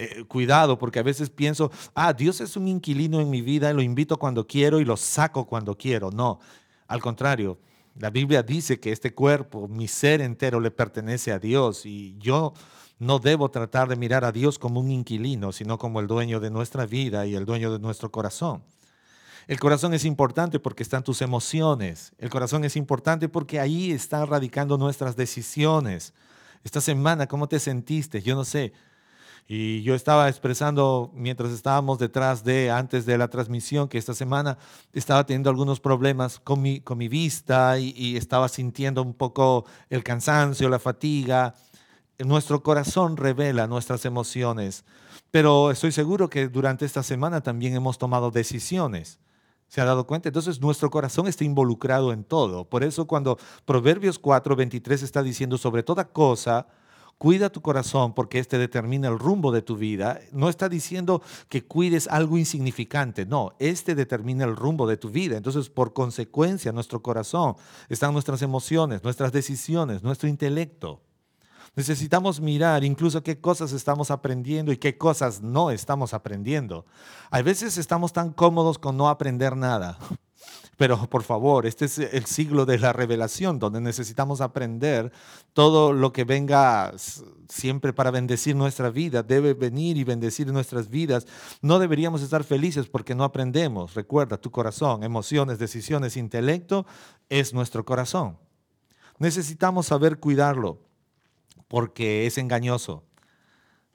Eh, 0.00 0.22
cuidado, 0.28 0.78
porque 0.78 1.00
a 1.00 1.02
veces 1.02 1.28
pienso, 1.28 1.72
ah, 1.92 2.12
Dios 2.12 2.40
es 2.40 2.56
un 2.56 2.68
inquilino 2.68 3.20
en 3.20 3.28
mi 3.28 3.42
vida, 3.42 3.72
lo 3.72 3.82
invito 3.82 4.16
cuando 4.16 4.46
quiero 4.46 4.78
y 4.78 4.84
lo 4.84 4.96
saco 4.96 5.44
cuando 5.44 5.76
quiero. 5.76 6.12
No, 6.12 6.38
al 6.86 7.00
contrario, 7.00 7.58
la 7.96 8.08
Biblia 8.08 8.44
dice 8.44 8.78
que 8.78 8.92
este 8.92 9.12
cuerpo, 9.12 9.66
mi 9.66 9.88
ser 9.88 10.20
entero, 10.20 10.60
le 10.60 10.70
pertenece 10.70 11.32
a 11.32 11.40
Dios 11.40 11.84
y 11.84 12.16
yo 12.20 12.54
no 13.00 13.18
debo 13.18 13.50
tratar 13.50 13.88
de 13.88 13.96
mirar 13.96 14.24
a 14.24 14.30
Dios 14.30 14.56
como 14.56 14.78
un 14.78 14.92
inquilino, 14.92 15.50
sino 15.50 15.78
como 15.78 15.98
el 15.98 16.06
dueño 16.06 16.38
de 16.38 16.50
nuestra 16.50 16.86
vida 16.86 17.26
y 17.26 17.34
el 17.34 17.44
dueño 17.44 17.72
de 17.72 17.80
nuestro 17.80 18.12
corazón. 18.12 18.62
El 19.48 19.58
corazón 19.58 19.94
es 19.94 20.04
importante 20.04 20.60
porque 20.60 20.84
están 20.84 21.02
tus 21.02 21.22
emociones. 21.22 22.12
El 22.18 22.30
corazón 22.30 22.64
es 22.64 22.76
importante 22.76 23.28
porque 23.28 23.58
ahí 23.58 23.90
están 23.90 24.28
radicando 24.28 24.78
nuestras 24.78 25.16
decisiones. 25.16 26.14
Esta 26.62 26.80
semana, 26.80 27.26
¿cómo 27.26 27.48
te 27.48 27.58
sentiste? 27.58 28.22
Yo 28.22 28.36
no 28.36 28.44
sé. 28.44 28.72
Y 29.50 29.80
yo 29.82 29.94
estaba 29.94 30.28
expresando 30.28 31.10
mientras 31.14 31.52
estábamos 31.52 31.98
detrás 31.98 32.44
de, 32.44 32.70
antes 32.70 33.06
de 33.06 33.16
la 33.16 33.28
transmisión, 33.28 33.88
que 33.88 33.96
esta 33.96 34.12
semana 34.12 34.58
estaba 34.92 35.24
teniendo 35.24 35.48
algunos 35.48 35.80
problemas 35.80 36.38
con 36.38 36.60
mi, 36.60 36.80
con 36.80 36.98
mi 36.98 37.08
vista 37.08 37.78
y, 37.78 38.18
estaba 38.18 38.50
sintiendo 38.50 39.00
un 39.00 39.14
poco 39.14 39.64
el 39.88 40.04
cansancio, 40.04 40.68
la 40.68 40.78
fatiga. 40.78 41.54
Nuestro 42.18 42.62
corazón 42.62 43.16
revela 43.16 43.66
nuestras 43.66 44.04
emociones, 44.04 44.84
pero 45.30 45.70
estoy 45.70 45.92
seguro 45.92 46.28
que 46.28 46.48
durante 46.48 46.84
esta 46.84 47.02
semana 47.02 47.40
también 47.40 47.74
hemos 47.74 47.96
tomado 47.96 48.30
decisiones. 48.30 49.18
¿Se 49.68 49.80
ha 49.80 49.86
dado 49.86 50.06
cuenta? 50.06 50.28
Entonces 50.28 50.60
nuestro 50.60 50.90
corazón 50.90 51.26
está 51.26 51.44
involucrado 51.44 52.12
en 52.12 52.22
todo. 52.22 52.66
Por 52.66 52.84
eso 52.84 53.06
cuando 53.06 53.38
Proverbios 53.64 54.18
4, 54.18 54.56
23 54.56 55.02
está 55.02 55.22
diciendo 55.22 55.56
sobre 55.56 55.82
toda 55.82 56.04
cosa, 56.10 56.66
Cuida 57.18 57.50
tu 57.50 57.60
corazón 57.60 58.14
porque 58.14 58.38
este 58.38 58.58
determina 58.58 59.08
el 59.08 59.18
rumbo 59.18 59.50
de 59.50 59.60
tu 59.60 59.76
vida. 59.76 60.20
No 60.30 60.48
está 60.48 60.68
diciendo 60.68 61.20
que 61.48 61.64
cuides 61.64 62.06
algo 62.06 62.38
insignificante, 62.38 63.26
no, 63.26 63.54
este 63.58 63.96
determina 63.96 64.44
el 64.44 64.54
rumbo 64.54 64.86
de 64.86 64.96
tu 64.96 65.10
vida. 65.10 65.36
Entonces, 65.36 65.68
por 65.68 65.92
consecuencia, 65.92 66.70
nuestro 66.70 67.02
corazón 67.02 67.56
están 67.88 68.12
nuestras 68.12 68.40
emociones, 68.42 69.02
nuestras 69.02 69.32
decisiones, 69.32 70.04
nuestro 70.04 70.28
intelecto. 70.28 71.02
Necesitamos 71.74 72.40
mirar 72.40 72.84
incluso 72.84 73.22
qué 73.24 73.40
cosas 73.40 73.72
estamos 73.72 74.12
aprendiendo 74.12 74.70
y 74.70 74.76
qué 74.76 74.96
cosas 74.96 75.42
no 75.42 75.72
estamos 75.72 76.14
aprendiendo. 76.14 76.86
A 77.30 77.42
veces 77.42 77.78
estamos 77.78 78.12
tan 78.12 78.32
cómodos 78.32 78.78
con 78.78 78.96
no 78.96 79.08
aprender 79.08 79.56
nada. 79.56 79.98
Pero 80.78 80.96
por 81.10 81.24
favor, 81.24 81.66
este 81.66 81.86
es 81.86 81.98
el 81.98 82.24
siglo 82.26 82.64
de 82.64 82.78
la 82.78 82.92
revelación, 82.92 83.58
donde 83.58 83.80
necesitamos 83.80 84.40
aprender 84.40 85.10
todo 85.52 85.92
lo 85.92 86.12
que 86.12 86.22
venga 86.22 86.92
siempre 87.48 87.92
para 87.92 88.12
bendecir 88.12 88.54
nuestra 88.54 88.88
vida, 88.88 89.24
debe 89.24 89.54
venir 89.54 89.96
y 89.96 90.04
bendecir 90.04 90.52
nuestras 90.52 90.88
vidas. 90.88 91.26
No 91.62 91.80
deberíamos 91.80 92.22
estar 92.22 92.44
felices 92.44 92.86
porque 92.86 93.16
no 93.16 93.24
aprendemos. 93.24 93.94
Recuerda, 93.94 94.36
tu 94.36 94.52
corazón, 94.52 95.02
emociones, 95.02 95.58
decisiones, 95.58 96.16
intelecto 96.16 96.86
es 97.28 97.52
nuestro 97.52 97.84
corazón. 97.84 98.38
Necesitamos 99.18 99.86
saber 99.86 100.20
cuidarlo 100.20 100.78
porque 101.66 102.26
es 102.26 102.38
engañoso. 102.38 103.02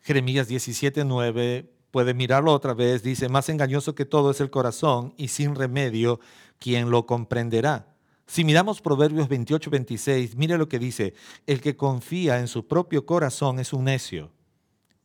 Jeremías 0.02 0.50
17:9 0.50 1.73
puede 1.94 2.16
mirarlo 2.16 2.52
otra 2.52 2.74
vez, 2.74 3.04
dice, 3.04 3.30
más 3.30 3.50
engañoso 3.50 3.94
que 3.94 4.04
todo 4.04 4.32
es 4.32 4.42
el 4.42 4.50
corazón 4.50 5.14
y 5.16 5.28
sin 5.28 5.54
remedio 5.54 6.20
¿quién 6.58 6.90
lo 6.90 7.06
comprenderá? 7.06 7.86
Si 8.26 8.44
miramos 8.44 8.82
Proverbios 8.82 9.30
28, 9.30 9.70
26, 9.70 10.36
mire 10.36 10.58
lo 10.58 10.68
que 10.68 10.80
dice, 10.80 11.14
el 11.46 11.62
que 11.62 11.78
confía 11.78 12.40
en 12.40 12.48
su 12.48 12.68
propio 12.68 13.06
corazón 13.06 13.60
es 13.60 13.74
un 13.74 13.84
necio, 13.84 14.32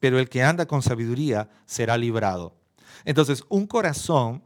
pero 0.00 0.18
el 0.18 0.30
que 0.30 0.42
anda 0.42 0.64
con 0.64 0.80
sabiduría 0.80 1.50
será 1.66 1.99
librado. 1.99 2.54
Entonces, 3.04 3.45
un 3.50 3.66
corazón 3.66 4.42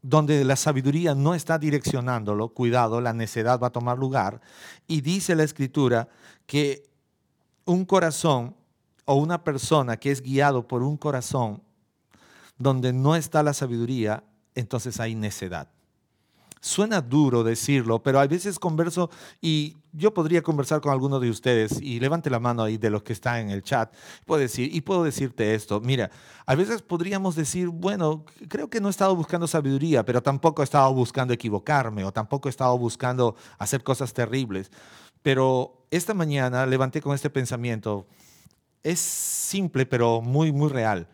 donde 0.00 0.46
la 0.46 0.56
sabiduría 0.56 1.14
no 1.14 1.34
está 1.34 1.58
direccionándolo, 1.58 2.48
cuidado, 2.48 3.02
la 3.02 3.12
necedad 3.12 3.60
va 3.60 3.66
a 3.66 3.72
tomar 3.72 3.98
lugar, 3.98 4.40
y 4.86 5.02
dice 5.02 5.34
la 5.34 5.44
escritura 5.44 6.08
que 6.46 6.88
un 7.66 7.84
corazón 7.84 8.56
o 9.10 9.14
una 9.14 9.42
persona 9.42 9.96
que 9.96 10.10
es 10.10 10.20
guiado 10.20 10.68
por 10.68 10.82
un 10.82 10.98
corazón 10.98 11.62
donde 12.58 12.92
no 12.92 13.16
está 13.16 13.42
la 13.42 13.54
sabiduría, 13.54 14.22
entonces 14.54 15.00
hay 15.00 15.14
necedad. 15.14 15.70
Suena 16.60 17.00
duro 17.00 17.42
decirlo, 17.42 18.02
pero 18.02 18.20
a 18.20 18.26
veces 18.26 18.58
converso 18.58 19.08
y 19.40 19.78
yo 19.94 20.12
podría 20.12 20.42
conversar 20.42 20.82
con 20.82 20.92
alguno 20.92 21.20
de 21.20 21.30
ustedes 21.30 21.80
y 21.80 22.00
levante 22.00 22.28
la 22.28 22.38
mano 22.38 22.64
ahí 22.64 22.76
de 22.76 22.90
los 22.90 23.02
que 23.02 23.14
están 23.14 23.38
en 23.38 23.50
el 23.50 23.62
chat. 23.62 23.94
Puedo 24.26 24.42
decir, 24.42 24.74
y 24.74 24.82
puedo 24.82 25.04
decirte 25.04 25.54
esto, 25.54 25.80
mira, 25.80 26.10
a 26.44 26.54
veces 26.54 26.82
podríamos 26.82 27.34
decir, 27.34 27.68
bueno, 27.68 28.26
creo 28.48 28.68
que 28.68 28.78
no 28.78 28.88
he 28.88 28.90
estado 28.90 29.16
buscando 29.16 29.46
sabiduría, 29.46 30.04
pero 30.04 30.22
tampoco 30.22 30.60
he 30.60 30.64
estado 30.64 30.92
buscando 30.92 31.32
equivocarme 31.32 32.04
o 32.04 32.12
tampoco 32.12 32.48
he 32.48 32.50
estado 32.50 32.76
buscando 32.76 33.36
hacer 33.56 33.82
cosas 33.82 34.12
terribles. 34.12 34.70
Pero 35.22 35.86
esta 35.90 36.12
mañana 36.12 36.66
levanté 36.66 37.00
con 37.00 37.14
este 37.14 37.30
pensamiento, 37.30 38.06
es 38.82 39.00
simple 39.00 39.86
pero 39.86 40.20
muy, 40.20 40.52
muy 40.52 40.68
real. 40.68 41.08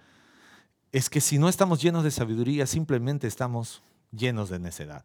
Es 0.92 1.10
que 1.10 1.20
si 1.20 1.38
no 1.38 1.48
estamos 1.48 1.82
llenos 1.82 2.04
de 2.04 2.10
sabiduría, 2.10 2.66
simplemente 2.66 3.26
estamos 3.26 3.82
llenos 4.12 4.48
de 4.48 4.58
necedad. 4.58 5.04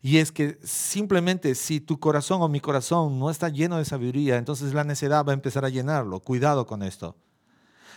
Y 0.00 0.18
es 0.18 0.30
que 0.30 0.58
simplemente 0.62 1.54
si 1.54 1.80
tu 1.80 1.98
corazón 1.98 2.42
o 2.42 2.48
mi 2.48 2.60
corazón 2.60 3.18
no 3.18 3.30
está 3.30 3.48
lleno 3.48 3.78
de 3.78 3.84
sabiduría, 3.84 4.36
entonces 4.36 4.72
la 4.72 4.84
necedad 4.84 5.24
va 5.24 5.32
a 5.32 5.34
empezar 5.34 5.64
a 5.64 5.68
llenarlo. 5.68 6.20
Cuidado 6.20 6.66
con 6.66 6.82
esto. 6.82 7.16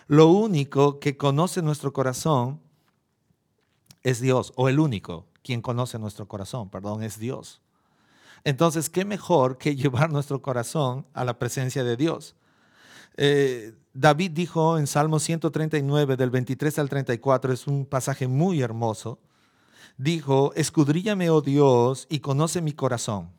Lo 0.07 0.27
único 0.27 0.99
que 0.99 1.15
conoce 1.15 1.61
nuestro 1.61 1.93
corazón 1.93 2.59
es 4.03 4.19
Dios, 4.19 4.51
o 4.55 4.67
el 4.67 4.79
único 4.79 5.27
quien 5.43 5.61
conoce 5.61 5.99
nuestro 5.99 6.27
corazón, 6.27 6.69
perdón, 6.69 7.03
es 7.03 7.19
Dios. 7.19 7.61
Entonces, 8.43 8.89
¿qué 8.89 9.05
mejor 9.05 9.57
que 9.57 9.75
llevar 9.75 10.11
nuestro 10.11 10.41
corazón 10.41 11.05
a 11.13 11.23
la 11.23 11.37
presencia 11.37 11.83
de 11.83 11.97
Dios? 11.97 12.35
Eh, 13.17 13.73
David 13.93 14.31
dijo 14.31 14.77
en 14.77 14.87
Salmo 14.87 15.19
139, 15.19 16.15
del 16.15 16.29
23 16.29 16.79
al 16.79 16.89
34, 16.89 17.53
es 17.53 17.67
un 17.67 17.85
pasaje 17.85 18.27
muy 18.27 18.61
hermoso, 18.61 19.19
dijo, 19.97 20.53
escudríllame, 20.55 21.29
oh 21.29 21.41
Dios, 21.41 22.07
y 22.09 22.19
conoce 22.19 22.61
mi 22.61 22.73
corazón. 22.73 23.29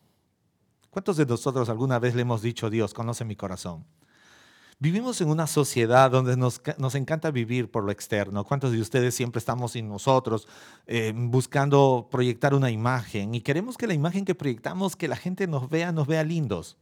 ¿Cuántos 0.91 1.17
de 1.17 1.25
nosotros 1.25 1.71
alguna 1.71 1.99
vez 1.99 2.15
le 2.15 2.23
hemos 2.23 2.43
dicho, 2.43 2.69
Dios, 2.69 2.93
conoce 2.93 3.25
mi 3.25 3.35
corazón? 3.35 3.85
Vivimos 4.79 5.21
en 5.21 5.29
una 5.29 5.47
sociedad 5.47 6.11
donde 6.11 6.37
nos, 6.37 6.61
encanta 6.97 7.31
vivir 7.31 7.71
por 7.71 7.85
lo 7.85 7.93
externo. 7.93 8.45
¿Cuántos 8.45 8.73
de 8.73 8.81
ustedes 8.81 9.15
siempre 9.15 9.39
estamos 9.39 9.77
en 9.77 9.89
nosotros 9.89 10.49
eh, 10.87 11.13
buscando 11.15 12.09
proyectar 12.11 12.53
una 12.53 12.71
imagen? 12.71 13.35
Y 13.35 13.41
queremos 13.41 13.79
que 13.79 13.87
la 13.87 13.95
imagen 13.95 14.25
que 14.25 14.35
proyectamos, 14.35 14.97
que 14.97 15.09
la 15.09 15.17
gente 15.17 15.47
nos 15.47 15.71
vea, 15.71 15.93
nos 15.93 16.09
vea 16.09 16.25
lindos, 16.25 16.77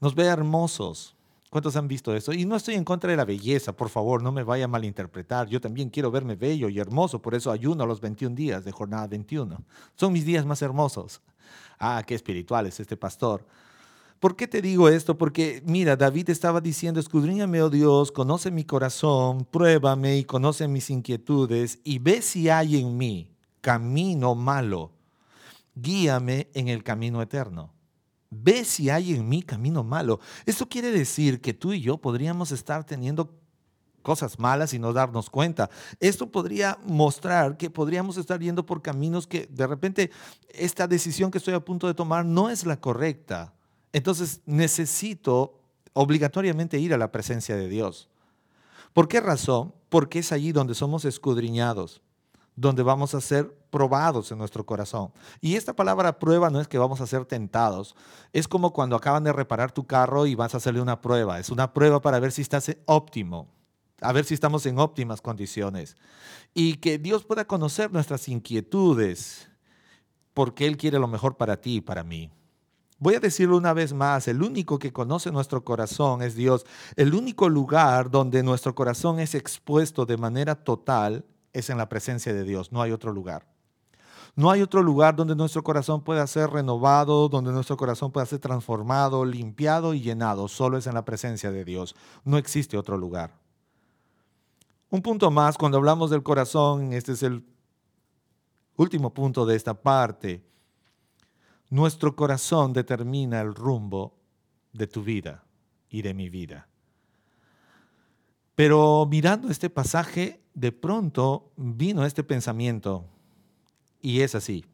nos 0.00 0.14
vea 0.14 0.32
hermosos. 0.32 1.15
¿Cuántos 1.56 1.76
han 1.76 1.88
visto 1.88 2.14
eso? 2.14 2.34
Y 2.34 2.44
no 2.44 2.54
estoy 2.54 2.74
en 2.74 2.84
contra 2.84 3.10
de 3.10 3.16
la 3.16 3.24
belleza, 3.24 3.74
por 3.74 3.88
favor, 3.88 4.22
no 4.22 4.30
me 4.30 4.42
vaya 4.42 4.66
a 4.66 4.68
malinterpretar. 4.68 5.48
Yo 5.48 5.58
también 5.58 5.88
quiero 5.88 6.10
verme 6.10 6.36
bello 6.36 6.68
y 6.68 6.78
hermoso, 6.78 7.22
por 7.22 7.34
eso 7.34 7.50
ayuno 7.50 7.86
los 7.86 8.02
21 8.02 8.36
días 8.36 8.62
de 8.62 8.72
jornada 8.72 9.06
21. 9.06 9.64
Son 9.94 10.12
mis 10.12 10.26
días 10.26 10.44
más 10.44 10.60
hermosos. 10.60 11.22
Ah, 11.78 12.02
qué 12.06 12.14
espiritual 12.14 12.66
es 12.66 12.78
este 12.78 12.98
pastor. 12.98 13.46
¿Por 14.20 14.36
qué 14.36 14.46
te 14.46 14.60
digo 14.60 14.90
esto? 14.90 15.16
Porque 15.16 15.62
mira, 15.64 15.96
David 15.96 16.28
estaba 16.28 16.60
diciendo, 16.60 17.00
escudriñame, 17.00 17.62
oh 17.62 17.70
Dios, 17.70 18.12
conoce 18.12 18.50
mi 18.50 18.64
corazón, 18.64 19.46
pruébame 19.50 20.18
y 20.18 20.24
conoce 20.24 20.68
mis 20.68 20.90
inquietudes 20.90 21.78
y 21.84 22.00
ve 22.00 22.20
si 22.20 22.50
hay 22.50 22.78
en 22.78 22.98
mí 22.98 23.30
camino 23.62 24.34
malo. 24.34 24.92
Guíame 25.74 26.50
en 26.52 26.68
el 26.68 26.84
camino 26.84 27.22
eterno. 27.22 27.75
Ve 28.30 28.64
si 28.64 28.90
hay 28.90 29.14
en 29.14 29.28
mí 29.28 29.42
camino 29.42 29.84
malo. 29.84 30.20
Esto 30.44 30.68
quiere 30.68 30.90
decir 30.90 31.40
que 31.40 31.54
tú 31.54 31.72
y 31.72 31.80
yo 31.80 31.98
podríamos 31.98 32.52
estar 32.52 32.84
teniendo 32.84 33.34
cosas 34.02 34.38
malas 34.38 34.72
y 34.72 34.78
no 34.78 34.92
darnos 34.92 35.30
cuenta. 35.30 35.68
Esto 35.98 36.30
podría 36.30 36.78
mostrar 36.86 37.56
que 37.56 37.70
podríamos 37.70 38.16
estar 38.16 38.38
yendo 38.38 38.64
por 38.64 38.80
caminos 38.80 39.26
que 39.26 39.48
de 39.50 39.66
repente 39.66 40.12
esta 40.48 40.86
decisión 40.86 41.32
que 41.32 41.38
estoy 41.38 41.54
a 41.54 41.64
punto 41.64 41.88
de 41.88 41.94
tomar 41.94 42.24
no 42.24 42.48
es 42.48 42.64
la 42.64 42.80
correcta. 42.80 43.52
Entonces 43.92 44.42
necesito 44.46 45.60
obligatoriamente 45.92 46.78
ir 46.78 46.94
a 46.94 46.98
la 46.98 47.10
presencia 47.10 47.56
de 47.56 47.68
Dios. 47.68 48.08
¿Por 48.92 49.08
qué 49.08 49.20
razón? 49.20 49.74
Porque 49.88 50.20
es 50.20 50.30
allí 50.30 50.52
donde 50.52 50.74
somos 50.74 51.04
escudriñados, 51.04 52.00
donde 52.56 52.82
vamos 52.82 53.14
a 53.14 53.20
ser 53.20 53.54
probados 53.70 54.32
en 54.32 54.38
nuestro 54.38 54.64
corazón. 54.64 55.12
Y 55.40 55.54
esta 55.54 55.76
palabra 55.76 56.18
prueba 56.18 56.48
no 56.48 56.60
es 56.60 56.66
que 56.66 56.78
vamos 56.78 57.02
a 57.02 57.06
ser 57.06 57.26
tentados, 57.26 57.94
es 58.32 58.48
como 58.48 58.72
cuando 58.72 58.96
acaban 58.96 59.22
de 59.24 59.32
reparar 59.32 59.70
tu 59.72 59.86
carro 59.86 60.26
y 60.26 60.34
vas 60.34 60.54
a 60.54 60.56
hacerle 60.56 60.80
una 60.80 61.00
prueba. 61.02 61.38
Es 61.38 61.50
una 61.50 61.72
prueba 61.72 62.00
para 62.00 62.18
ver 62.18 62.32
si 62.32 62.42
estás 62.42 62.74
óptimo, 62.86 63.48
a 64.00 64.12
ver 64.12 64.24
si 64.24 64.34
estamos 64.34 64.64
en 64.64 64.78
óptimas 64.78 65.20
condiciones. 65.20 65.96
Y 66.54 66.76
que 66.76 66.98
Dios 66.98 67.24
pueda 67.24 67.46
conocer 67.46 67.92
nuestras 67.92 68.28
inquietudes, 68.28 69.50
porque 70.32 70.66
Él 70.66 70.78
quiere 70.78 70.98
lo 70.98 71.08
mejor 71.08 71.36
para 71.36 71.60
ti 71.60 71.76
y 71.76 71.80
para 71.82 72.02
mí. 72.02 72.30
Voy 72.98 73.14
a 73.14 73.20
decirlo 73.20 73.58
una 73.58 73.74
vez 73.74 73.92
más, 73.92 74.26
el 74.26 74.42
único 74.42 74.78
que 74.78 74.90
conoce 74.90 75.30
nuestro 75.30 75.62
corazón 75.62 76.22
es 76.22 76.34
Dios. 76.34 76.64
El 76.96 77.14
único 77.14 77.50
lugar 77.50 78.10
donde 78.10 78.42
nuestro 78.42 78.74
corazón 78.74 79.20
es 79.20 79.34
expuesto 79.34 80.06
de 80.06 80.16
manera 80.16 80.54
total 80.54 81.26
es 81.56 81.70
en 81.70 81.78
la 81.78 81.88
presencia 81.88 82.32
de 82.32 82.44
Dios, 82.44 82.72
no 82.72 82.82
hay 82.82 82.92
otro 82.92 83.12
lugar. 83.12 83.46
No 84.34 84.50
hay 84.50 84.60
otro 84.60 84.82
lugar 84.82 85.16
donde 85.16 85.34
nuestro 85.34 85.64
corazón 85.64 86.04
pueda 86.04 86.26
ser 86.26 86.50
renovado, 86.50 87.30
donde 87.30 87.52
nuestro 87.52 87.78
corazón 87.78 88.12
pueda 88.12 88.26
ser 88.26 88.38
transformado, 88.38 89.24
limpiado 89.24 89.94
y 89.94 90.02
llenado. 90.02 90.46
Solo 90.46 90.76
es 90.76 90.86
en 90.86 90.92
la 90.92 91.06
presencia 91.06 91.50
de 91.50 91.64
Dios. 91.64 91.96
No 92.22 92.36
existe 92.36 92.76
otro 92.76 92.98
lugar. 92.98 93.32
Un 94.90 95.00
punto 95.00 95.30
más, 95.30 95.56
cuando 95.56 95.78
hablamos 95.78 96.10
del 96.10 96.22
corazón, 96.22 96.92
este 96.92 97.12
es 97.12 97.22
el 97.22 97.42
último 98.76 99.14
punto 99.14 99.46
de 99.46 99.56
esta 99.56 99.72
parte 99.72 100.44
nuestro 101.70 102.14
corazón 102.14 102.72
determina 102.72 103.40
el 103.40 103.54
rumbo 103.54 104.14
de 104.72 104.86
tu 104.86 105.02
vida 105.02 105.44
y 105.88 106.02
de 106.02 106.14
mi 106.14 106.30
vida. 106.30 106.68
Pero 108.56 109.06
mirando 109.08 109.50
este 109.50 109.70
pasaje, 109.70 110.40
de 110.54 110.72
pronto 110.72 111.52
vino 111.56 112.04
este 112.04 112.24
pensamiento, 112.24 113.04
y 114.00 114.22
es 114.22 114.34
así. 114.34 114.64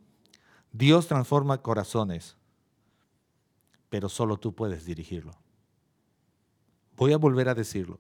Dios 0.73 1.09
transforma 1.09 1.61
corazones, 1.61 2.37
pero 3.91 4.09
solo 4.09 4.39
tú 4.39 4.55
puedes 4.55 4.87
dirigirlo. 4.87 5.33
Voy 6.97 7.13
a 7.13 7.19
volver 7.19 7.49
a 7.49 7.55
decirlo. 7.55 7.99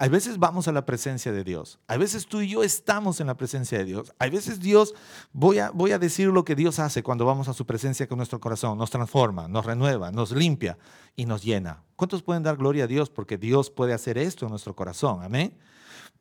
Hay 0.00 0.10
veces 0.10 0.38
vamos 0.38 0.68
a 0.68 0.72
la 0.72 0.86
presencia 0.86 1.32
de 1.32 1.42
Dios. 1.42 1.80
Hay 1.88 1.98
veces 1.98 2.26
tú 2.26 2.40
y 2.40 2.48
yo 2.48 2.62
estamos 2.62 3.20
en 3.20 3.26
la 3.26 3.36
presencia 3.36 3.78
de 3.78 3.84
Dios. 3.84 4.12
Hay 4.20 4.30
veces 4.30 4.60
Dios, 4.60 4.94
voy 5.32 5.58
a, 5.58 5.70
voy 5.70 5.90
a 5.90 5.98
decir 5.98 6.28
lo 6.28 6.44
que 6.44 6.54
Dios 6.54 6.78
hace 6.78 7.02
cuando 7.02 7.24
vamos 7.24 7.48
a 7.48 7.52
su 7.52 7.66
presencia 7.66 8.06
con 8.06 8.18
nuestro 8.18 8.38
corazón. 8.38 8.78
Nos 8.78 8.90
transforma, 8.90 9.48
nos 9.48 9.66
renueva, 9.66 10.12
nos 10.12 10.30
limpia 10.30 10.78
y 11.16 11.26
nos 11.26 11.42
llena. 11.42 11.82
¿Cuántos 11.96 12.22
pueden 12.22 12.44
dar 12.44 12.56
gloria 12.56 12.84
a 12.84 12.86
Dios? 12.86 13.10
Porque 13.10 13.38
Dios 13.38 13.70
puede 13.70 13.92
hacer 13.92 14.18
esto 14.18 14.46
en 14.46 14.50
nuestro 14.50 14.76
corazón. 14.76 15.24
Amén. 15.24 15.58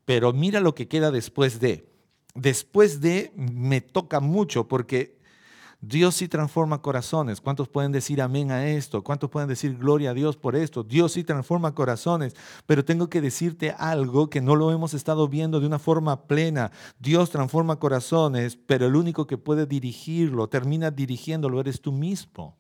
Pero 0.05 0.33
mira 0.33 0.59
lo 0.59 0.73
que 0.73 0.87
queda 0.87 1.11
después 1.11 1.59
de. 1.59 1.87
Después 2.33 2.99
de 2.99 3.31
me 3.35 3.81
toca 3.81 4.19
mucho 4.19 4.67
porque 4.67 5.16
Dios 5.81 6.15
sí 6.15 6.27
transforma 6.27 6.81
corazones. 6.81 7.39
¿Cuántos 7.39 7.69
pueden 7.69 7.91
decir 7.91 8.21
amén 8.21 8.51
a 8.51 8.67
esto? 8.67 9.03
¿Cuántos 9.03 9.29
pueden 9.29 9.47
decir 9.47 9.77
gloria 9.77 10.09
a 10.09 10.13
Dios 10.13 10.35
por 10.35 10.55
esto? 10.55 10.83
Dios 10.83 11.11
sí 11.11 11.23
transforma 11.23 11.75
corazones, 11.75 12.35
pero 12.65 12.83
tengo 12.83 13.09
que 13.09 13.21
decirte 13.21 13.71
algo 13.77 14.29
que 14.29 14.41
no 14.41 14.55
lo 14.55 14.71
hemos 14.71 14.95
estado 14.95 15.27
viendo 15.27 15.59
de 15.59 15.67
una 15.67 15.77
forma 15.77 16.23
plena. 16.23 16.71
Dios 16.99 17.29
transforma 17.29 17.77
corazones, 17.77 18.57
pero 18.65 18.87
el 18.87 18.95
único 18.95 19.27
que 19.27 19.37
puede 19.37 19.67
dirigirlo, 19.67 20.49
termina 20.49 20.89
dirigiéndolo, 20.89 21.59
eres 21.59 21.79
tú 21.79 21.91
mismo. 21.91 22.57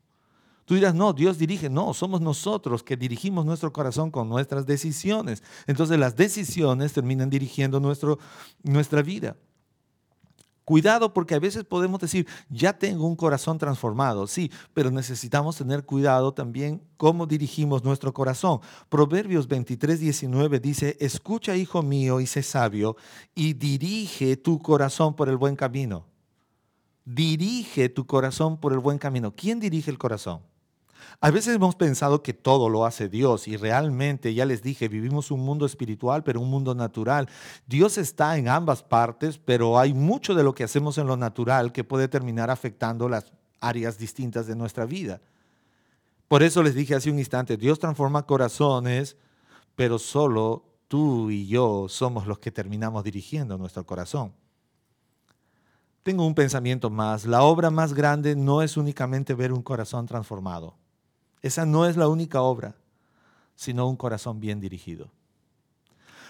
Tú 0.65 0.75
dirás, 0.75 0.93
no, 0.93 1.13
Dios 1.13 1.37
dirige. 1.37 1.69
No, 1.69 1.93
somos 1.93 2.19
nosotros 2.19 2.83
que 2.83 2.97
dirigimos 2.97 3.45
nuestro 3.45 3.71
corazón 3.71 4.11
con 4.11 4.27
nuestras 4.27 4.65
decisiones. 4.65 5.41
Entonces 5.65 5.97
las 5.97 6.17
decisiones 6.17 6.91
terminan 6.91 7.29
dirigiendo 7.29 7.79
nuestro, 7.79 8.19
nuestra 8.63 9.01
vida. 9.01 9.37
Cuidado 10.67 11.13
porque 11.13 11.33
a 11.33 11.39
veces 11.39 11.63
podemos 11.63 12.01
decir, 12.01 12.27
ya 12.49 12.77
tengo 12.77 13.07
un 13.07 13.15
corazón 13.15 13.57
transformado, 13.57 14.27
sí, 14.27 14.51
pero 14.73 14.91
necesitamos 14.91 15.55
tener 15.55 15.85
cuidado 15.85 16.33
también 16.33 16.81
cómo 16.97 17.25
dirigimos 17.25 17.85
nuestro 17.85 18.13
corazón. 18.13 18.59
Proverbios 18.89 19.47
23, 19.47 20.01
19 20.01 20.59
dice, 20.59 20.97
escucha 20.99 21.55
hijo 21.55 21.83
mío 21.83 22.19
y 22.19 22.27
sé 22.27 22.43
sabio 22.43 22.97
y 23.33 23.53
dirige 23.53 24.35
tu 24.35 24.59
corazón 24.59 25.15
por 25.15 25.29
el 25.29 25.37
buen 25.37 25.55
camino. 25.55 26.05
Dirige 27.05 27.87
tu 27.87 28.05
corazón 28.05 28.57
por 28.57 28.73
el 28.73 28.79
buen 28.79 28.97
camino. 28.97 29.33
¿Quién 29.33 29.61
dirige 29.61 29.89
el 29.89 29.97
corazón? 29.97 30.41
A 31.19 31.31
veces 31.31 31.55
hemos 31.55 31.75
pensado 31.75 32.21
que 32.21 32.33
todo 32.33 32.69
lo 32.69 32.85
hace 32.85 33.09
Dios 33.09 33.47
y 33.47 33.57
realmente, 33.57 34.33
ya 34.33 34.45
les 34.45 34.61
dije, 34.61 34.87
vivimos 34.87 35.31
un 35.31 35.39
mundo 35.39 35.65
espiritual, 35.65 36.23
pero 36.23 36.41
un 36.41 36.49
mundo 36.49 36.75
natural. 36.75 37.27
Dios 37.65 37.97
está 37.97 38.37
en 38.37 38.47
ambas 38.47 38.83
partes, 38.83 39.37
pero 39.37 39.79
hay 39.79 39.93
mucho 39.93 40.35
de 40.35 40.43
lo 40.43 40.53
que 40.53 40.63
hacemos 40.63 40.97
en 40.97 41.07
lo 41.07 41.17
natural 41.17 41.71
que 41.71 41.83
puede 41.83 42.07
terminar 42.07 42.49
afectando 42.49 43.09
las 43.09 43.31
áreas 43.59 43.97
distintas 43.97 44.45
de 44.47 44.55
nuestra 44.55 44.85
vida. 44.85 45.21
Por 46.27 46.43
eso 46.43 46.61
les 46.61 46.75
dije 46.75 46.93
hace 46.93 47.09
un 47.09 47.19
instante, 47.19 47.57
Dios 47.57 47.79
transforma 47.79 48.25
corazones, 48.25 49.17
pero 49.75 49.97
solo 49.97 50.65
tú 50.87 51.29
y 51.31 51.47
yo 51.47 51.87
somos 51.89 52.27
los 52.27 52.39
que 52.39 52.51
terminamos 52.51 53.03
dirigiendo 53.03 53.57
nuestro 53.57 53.85
corazón. 53.85 54.33
Tengo 56.03 56.25
un 56.25 56.35
pensamiento 56.35 56.89
más. 56.89 57.25
La 57.25 57.43
obra 57.43 57.69
más 57.69 57.93
grande 57.93 58.35
no 58.35 58.61
es 58.61 58.77
únicamente 58.77 59.33
ver 59.33 59.51
un 59.51 59.61
corazón 59.61 60.05
transformado. 60.05 60.75
Esa 61.41 61.65
no 61.65 61.85
es 61.85 61.97
la 61.97 62.07
única 62.07 62.41
obra, 62.41 62.75
sino 63.55 63.87
un 63.87 63.95
corazón 63.95 64.39
bien 64.39 64.59
dirigido. 64.59 65.11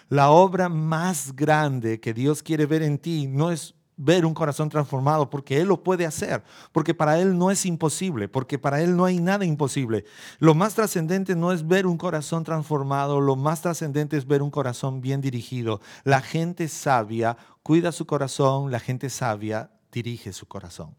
La 0.09 0.29
obra 0.29 0.69
más 0.69 1.35
grande 1.35 1.99
que 1.99 2.13
Dios 2.13 2.41
quiere 2.41 2.65
ver 2.65 2.81
en 2.81 2.97
ti 2.97 3.27
no 3.27 3.51
es 3.51 3.75
ver 3.97 4.25
un 4.25 4.33
corazón 4.33 4.69
transformado, 4.69 5.29
porque 5.29 5.59
Él 5.59 5.67
lo 5.67 5.83
puede 5.83 6.05
hacer, 6.05 6.43
porque 6.71 6.93
para 6.93 7.19
Él 7.19 7.37
no 7.37 7.51
es 7.51 7.65
imposible, 7.65 8.29
porque 8.29 8.59
para 8.59 8.81
Él 8.81 8.95
no 8.95 9.05
hay 9.05 9.19
nada 9.19 9.43
imposible. 9.43 10.05
Lo 10.37 10.53
más 10.53 10.75
trascendente 10.75 11.35
no 11.35 11.51
es 11.51 11.67
ver 11.67 11.87
un 11.87 11.97
corazón 11.97 12.43
transformado, 12.43 13.19
lo 13.19 13.35
más 13.35 13.61
trascendente 13.61 14.15
es 14.15 14.27
ver 14.27 14.43
un 14.43 14.51
corazón 14.51 15.01
bien 15.01 15.19
dirigido. 15.19 15.81
La 16.03 16.21
gente 16.21 16.67
sabia 16.67 17.37
cuida 17.63 17.91
su 17.91 18.05
corazón, 18.05 18.71
la 18.71 18.79
gente 18.79 19.09
sabia 19.09 19.71
dirige 19.91 20.31
su 20.31 20.45
corazón. 20.45 20.95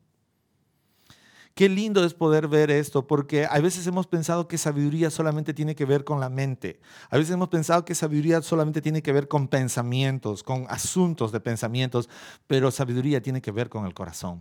Qué 1.58 1.68
lindo 1.68 2.04
es 2.04 2.14
poder 2.14 2.46
ver 2.46 2.70
esto, 2.70 3.08
porque 3.08 3.44
a 3.44 3.58
veces 3.58 3.84
hemos 3.88 4.06
pensado 4.06 4.46
que 4.46 4.56
sabiduría 4.56 5.10
solamente 5.10 5.52
tiene 5.52 5.74
que 5.74 5.86
ver 5.86 6.04
con 6.04 6.20
la 6.20 6.28
mente. 6.28 6.78
A 7.10 7.16
veces 7.16 7.34
hemos 7.34 7.48
pensado 7.48 7.84
que 7.84 7.96
sabiduría 7.96 8.40
solamente 8.42 8.80
tiene 8.80 9.02
que 9.02 9.10
ver 9.10 9.26
con 9.26 9.48
pensamientos, 9.48 10.44
con 10.44 10.66
asuntos 10.68 11.32
de 11.32 11.40
pensamientos, 11.40 12.08
pero 12.46 12.70
sabiduría 12.70 13.20
tiene 13.20 13.42
que 13.42 13.50
ver 13.50 13.68
con 13.68 13.86
el 13.86 13.92
corazón. 13.92 14.40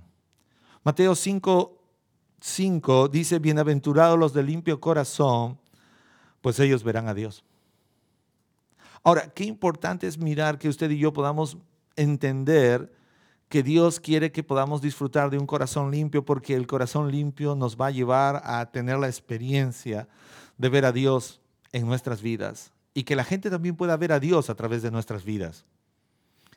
Mateo 0.83 1.15
5, 1.15 1.81
5 2.39 3.07
dice, 3.07 3.39
bienaventurados 3.39 4.19
los 4.19 4.31
de 4.35 4.43
limpio 4.43 4.79
corazón, 4.79 5.57
pues 6.41 6.59
ellos 6.59 6.83
verán 6.83 7.07
a 7.07 7.15
Dios. 7.15 7.43
Ahora, 9.03 9.33
qué 9.33 9.43
importante 9.43 10.05
es 10.05 10.19
mirar 10.19 10.59
que 10.59 10.69
usted 10.69 10.91
y 10.91 10.99
yo 10.99 11.11
podamos 11.13 11.57
entender 11.95 12.95
que 13.49 13.63
Dios 13.63 13.99
quiere 13.99 14.31
que 14.31 14.43
podamos 14.43 14.81
disfrutar 14.81 15.29
de 15.29 15.37
un 15.37 15.47
corazón 15.47 15.91
limpio 15.91 16.25
porque 16.25 16.53
el 16.53 16.67
corazón 16.67 17.11
limpio 17.11 17.55
nos 17.55 17.77
va 17.77 17.87
a 17.87 17.91
llevar 17.91 18.41
a 18.43 18.65
tener 18.71 18.97
la 18.99 19.07
experiencia 19.07 20.07
de 20.57 20.69
ver 20.69 20.85
a 20.85 20.91
Dios 20.91 21.39
en 21.71 21.85
nuestras 21.85 22.21
vidas 22.21 22.71
y 22.93 23.03
que 23.03 23.15
la 23.15 23.23
gente 23.23 23.49
también 23.49 23.75
pueda 23.75 23.95
ver 23.95 24.11
a 24.11 24.19
Dios 24.19 24.49
a 24.49 24.55
través 24.55 24.81
de 24.81 24.91
nuestras 24.91 25.23
vidas. 25.23 25.65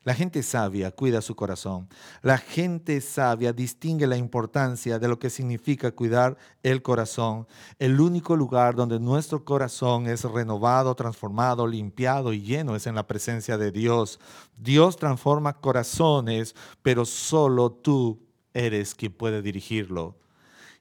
La 0.02 0.14
gente 0.14 0.42
sabia 0.42 0.90
cuida 0.92 1.20
su 1.20 1.36
corazón. 1.36 1.86
La 2.22 2.38
gente 2.38 3.02
sabia 3.02 3.52
distingue 3.52 4.06
la 4.06 4.16
importancia 4.16 4.98
de 4.98 5.08
lo 5.08 5.18
que 5.18 5.28
significa 5.28 5.90
cuidar 5.90 6.38
el 6.62 6.80
corazón. 6.80 7.46
El 7.78 8.00
único 8.00 8.34
lugar 8.34 8.74
donde 8.74 8.98
nuestro 8.98 9.44
corazón 9.44 10.06
es 10.06 10.24
renovado, 10.24 10.94
transformado, 10.94 11.66
limpiado 11.66 12.32
y 12.32 12.40
lleno 12.40 12.76
es 12.76 12.86
en 12.86 12.94
la 12.94 13.06
presencia 13.06 13.58
de 13.58 13.72
Dios. 13.72 14.18
Dios 14.56 14.96
transforma 14.96 15.60
corazones, 15.60 16.54
pero 16.80 17.04
solo 17.04 17.70
tú 17.70 18.26
eres 18.54 18.94
quien 18.94 19.12
puede 19.12 19.42
dirigirlo. 19.42 20.16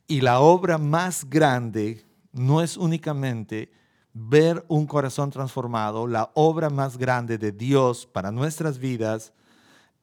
Y 0.08 0.21
la 0.21 0.39
obra 0.39 0.77
más 0.77 1.29
grande 1.29 2.05
no 2.32 2.62
es 2.62 2.77
únicamente 2.77 3.69
ver 4.13 4.65
un 4.67 4.86
corazón 4.88 5.30
transformado, 5.30 6.08
la 6.08 6.32
obra 6.34 6.69
más 6.69 6.98
grande 6.98 7.38
de 7.38 7.52
Dios 7.52 8.06
para 8.06 8.32
nuestras 8.32 8.80
vidas 8.80 9.34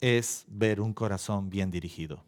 es 0.01 0.45
ver 0.49 0.81
un 0.81 0.93
corazón 0.93 1.51
bien 1.51 1.71
dirigido. 1.71 2.23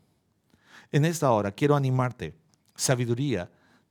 En 0.90 1.04
esta 1.04 1.30
hora 1.32 1.52
quiero 1.52 1.76
animarte. 1.76 2.34
Sabiduría 2.74 3.50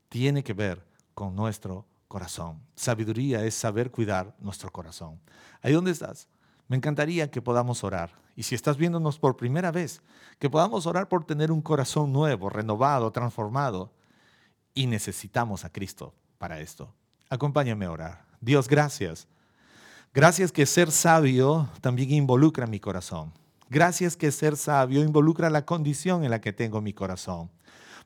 tiene 0.10 0.43
que 0.43 0.54
ver 0.54 0.86
con 1.13 1.36
nuestro 1.36 1.86
corazón. 2.08 2.62
Sabiduría 2.76 3.43
es 3.43 3.54
saber 3.54 3.91
cuidar 3.91 4.36
nuestro 4.39 4.71
corazón. 4.71 5.19
Ahí 5.62 5.73
donde 5.73 5.91
estás, 5.91 6.28
me 6.67 6.78
encantaría 6.78 7.30
que 7.30 7.41
podamos 7.41 7.84
orar. 7.84 8.12
Y 8.36 8.43
si 8.43 8.56
estás 8.56 8.78
viéndonos 8.78 9.19
por 9.19 9.36
primera 9.36 9.71
vez, 9.71 10.02
que 10.39 10.50
podamos 10.50 10.86
orar 10.86 11.08
por 11.08 11.26
tener 11.26 11.52
un 11.52 11.62
corazón 11.62 12.13
nuevo, 12.13 12.50
renovado, 12.50 13.12
transformado. 13.12 13.91
Y 14.73 14.86
necesitamos 14.88 15.65
a 15.65 15.71
Cristo 15.71 16.13
para 16.38 16.60
esto. 16.60 16.93
Acompáñame 17.29 17.85
a 17.85 17.91
orar. 17.91 18.25
Dios, 18.39 18.67
gracias. 18.67 19.27
Gracias 20.13 20.51
que 20.51 20.65
ser 20.65 20.91
sabio 20.91 21.69
también 21.81 22.11
involucra 22.11 22.65
mi 22.67 22.79
corazón. 22.79 23.33
Gracias 23.69 24.15
que 24.15 24.31
ser 24.31 24.55
sabio 24.55 25.03
involucra 25.03 25.49
la 25.49 25.65
condición 25.65 26.23
en 26.23 26.31
la 26.31 26.39
que 26.39 26.53
tengo 26.53 26.81
mi 26.81 26.93
corazón. 26.93 27.49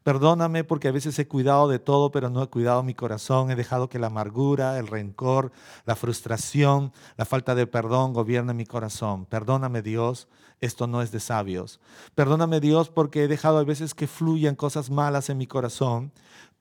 Perdóname 0.03 0.63
porque 0.63 0.87
a 0.87 0.91
veces 0.91 1.17
he 1.19 1.27
cuidado 1.27 1.67
de 1.67 1.77
todo, 1.77 2.11
pero 2.11 2.31
no 2.31 2.41
he 2.41 2.47
cuidado 2.47 2.81
mi 2.81 2.95
corazón. 2.95 3.51
He 3.51 3.55
dejado 3.55 3.87
que 3.87 3.99
la 3.99 4.07
amargura, 4.07 4.79
el 4.79 4.87
rencor, 4.87 5.51
la 5.85 5.95
frustración, 5.95 6.91
la 7.17 7.25
falta 7.25 7.53
de 7.53 7.67
perdón 7.67 8.13
gobiernen 8.13 8.57
mi 8.57 8.65
corazón. 8.65 9.27
Perdóname 9.27 9.83
Dios, 9.83 10.27
esto 10.59 10.87
no 10.87 11.03
es 11.03 11.11
de 11.11 11.19
sabios. 11.19 11.79
Perdóname 12.15 12.59
Dios 12.59 12.89
porque 12.89 13.25
he 13.25 13.27
dejado 13.27 13.59
a 13.59 13.63
veces 13.63 13.93
que 13.93 14.07
fluyan 14.07 14.55
cosas 14.55 14.89
malas 14.89 15.29
en 15.29 15.37
mi 15.37 15.45
corazón 15.45 16.11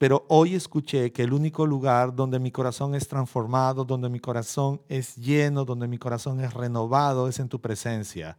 pero 0.00 0.24
hoy 0.28 0.54
escuché 0.54 1.12
que 1.12 1.24
el 1.24 1.34
único 1.34 1.66
lugar 1.66 2.16
donde 2.16 2.38
mi 2.38 2.50
corazón 2.50 2.94
es 2.94 3.06
transformado, 3.06 3.84
donde 3.84 4.08
mi 4.08 4.18
corazón 4.18 4.80
es 4.88 5.14
lleno, 5.14 5.66
donde 5.66 5.88
mi 5.88 5.98
corazón 5.98 6.40
es 6.40 6.54
renovado, 6.54 7.28
es 7.28 7.38
en 7.38 7.50
tu 7.50 7.60
presencia. 7.60 8.38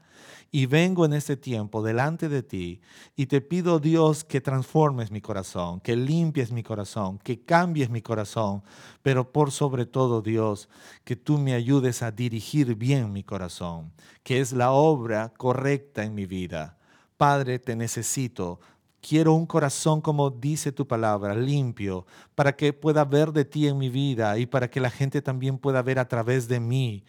Y 0.50 0.66
vengo 0.66 1.06
en 1.06 1.14
este 1.14 1.38
tiempo 1.38 1.84
delante 1.84 2.30
de 2.30 2.42
ti 2.42 2.82
y 3.16 3.28
te 3.28 3.42
pido, 3.42 3.80
Dios, 3.80 4.24
que 4.24 4.42
transformes 4.42 5.12
mi 5.12 5.22
corazón, 5.22 5.82
que 5.82 5.96
limpies 5.96 6.52
mi 6.52 6.64
corazón, 6.64 7.20
que 7.20 7.46
cambies 7.46 7.92
mi 7.92 8.02
corazón, 8.02 8.64
pero 9.04 9.32
por 9.32 9.52
sobre 9.52 9.86
todo, 9.86 10.24
Dios, 10.24 10.68
que 11.04 11.16
tú 11.16 11.38
me 11.38 11.54
ayudes 11.54 12.02
a 12.02 12.10
dirigir 12.10 12.74
bien 12.74 13.14
mi 13.14 13.24
corazón, 13.24 13.94
que 14.24 14.40
es 14.40 14.52
la 14.52 14.72
obra 14.72 15.32
correcta 15.38 16.04
en 16.04 16.16
mi 16.16 16.26
vida. 16.26 16.80
Padre, 17.18 17.60
te 17.60 17.76
necesito 17.76 18.60
Quiero 19.02 19.34
un 19.34 19.48
corazón, 19.48 20.00
como 20.00 20.30
dice 20.30 20.72
tu 20.72 20.88
palabra, 20.88 21.36
limpio, 21.36 22.06
para 22.36 22.56
que 22.56 22.72
pueda 22.72 23.04
ver 23.04 23.32
de 23.32 23.46
ti 23.46 23.68
en 23.68 23.80
mi 23.80 23.90
vida 23.90 24.38
y 24.38 24.46
para 24.46 24.70
que 24.70 24.80
la 24.80 24.92
gente 24.92 25.24
también 25.24 25.58
pueda 25.58 25.82
ver 25.82 25.98
a 25.98 26.08
través 26.08 26.48
de 26.48 26.60
mí 26.60 27.04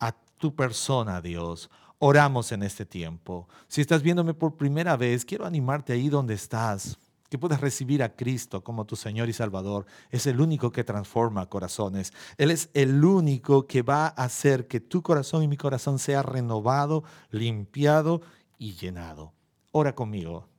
a 0.00 0.12
tu 0.38 0.54
persona, 0.54 1.20
Dios. 1.20 1.70
Oramos 1.98 2.50
en 2.52 2.62
este 2.62 2.86
tiempo. 2.86 3.46
Si 3.68 3.82
estás 3.82 4.02
viéndome 4.02 4.32
por 4.32 4.56
primera 4.56 4.96
vez, 4.96 5.24
quiero 5.24 5.44
animarte 5.44 5.92
ahí 5.92 6.08
donde 6.08 6.34
estás, 6.34 6.98
que 7.28 7.38
puedas 7.38 7.60
recibir 7.60 8.02
a 8.02 8.14
Cristo 8.14 8.64
como 8.64 8.86
tu 8.86 8.96
Señor 8.96 9.28
y 9.28 9.34
Salvador. 9.34 9.84
Es 10.10 10.26
el 10.26 10.40
único 10.40 10.72
que 10.72 10.82
transforma 10.82 11.48
corazones. 11.48 12.12
Él 12.38 12.50
es 12.50 12.70
el 12.72 13.04
único 13.04 13.66
que 13.66 13.82
va 13.82 14.06
a 14.06 14.24
hacer 14.24 14.66
que 14.66 14.80
tu 14.80 15.02
corazón 15.02 15.42
y 15.42 15.48
mi 15.48 15.58
corazón 15.58 15.98
sea 15.98 16.22
renovado, 16.22 17.04
limpiado 17.30 18.22
y 18.58 18.74
llenado. 18.74 19.32
Ora 19.72 19.94
conmigo. 19.94 20.53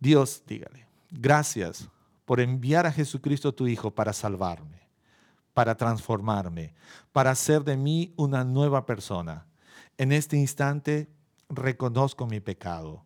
Dios, 0.00 0.42
dígale, 0.46 0.86
gracias 1.10 1.88
por 2.24 2.40
enviar 2.40 2.86
a 2.86 2.92
Jesucristo 2.92 3.52
tu 3.52 3.66
Hijo 3.66 3.90
para 3.90 4.12
salvarme, 4.12 4.88
para 5.54 5.76
transformarme, 5.76 6.74
para 7.12 7.32
hacer 7.32 7.64
de 7.64 7.76
mí 7.76 8.12
una 8.16 8.44
nueva 8.44 8.86
persona. 8.86 9.46
En 9.96 10.12
este 10.12 10.36
instante 10.36 11.08
reconozco 11.48 12.26
mi 12.26 12.38
pecado, 12.40 13.04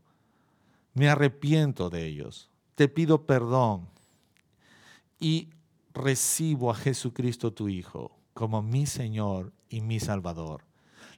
me 0.93 1.09
arrepiento 1.09 1.89
de 1.89 2.07
ellos, 2.07 2.51
te 2.75 2.89
pido 2.89 3.27
perdón 3.27 3.89
y 5.19 5.51
recibo 5.95 6.71
a 6.71 6.75
Jesucristo 6.75 7.53
tu 7.53 7.69
Hijo 7.69 8.19
como 8.35 8.63
mi 8.63 8.87
Señor 8.87 9.53
y 9.69 9.81
mi 9.81 10.01
Salvador. 10.01 10.65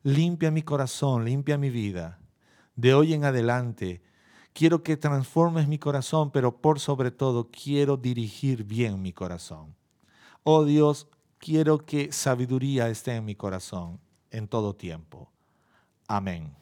Limpia 0.03 0.51
mi 0.51 0.63
corazón, 0.63 1.25
limpia 1.25 1.59
mi 1.59 1.71
vida. 1.71 2.21
De 2.77 2.93
hoy 2.93 3.15
en 3.15 3.25
adelante, 3.25 4.03
Quiero 4.55 4.85
que 4.85 4.97
transformes 4.97 5.67
mi 5.67 5.79
corazón, 5.79 6.31
pero 6.31 6.57
por 6.57 6.79
sobre 6.79 7.11
todo 7.11 7.51
quiero 7.51 7.97
dirigir 7.97 8.63
bien 8.63 9.03
mi 9.03 9.13
corazón. 9.13 9.75
Oh 10.45 10.65
Dios, 10.65 11.09
quiero 11.39 11.85
que 11.85 12.13
sabiduría 12.13 12.89
esté 12.89 13.17
en 13.17 13.25
mi 13.25 13.35
corazón 13.35 13.99
en 14.31 14.47
todo 14.47 14.73
tiempo. 14.77 15.29
Amén. 16.07 16.55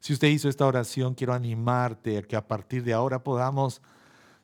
Si 0.00 0.12
usted 0.12 0.26
hizo 0.26 0.48
esta 0.48 0.66
oración, 0.66 1.14
quiero 1.14 1.34
animarte 1.34 2.18
a 2.18 2.22
que 2.22 2.34
a 2.34 2.46
partir 2.46 2.82
de 2.82 2.92
ahora 2.92 3.22
podamos 3.22 3.80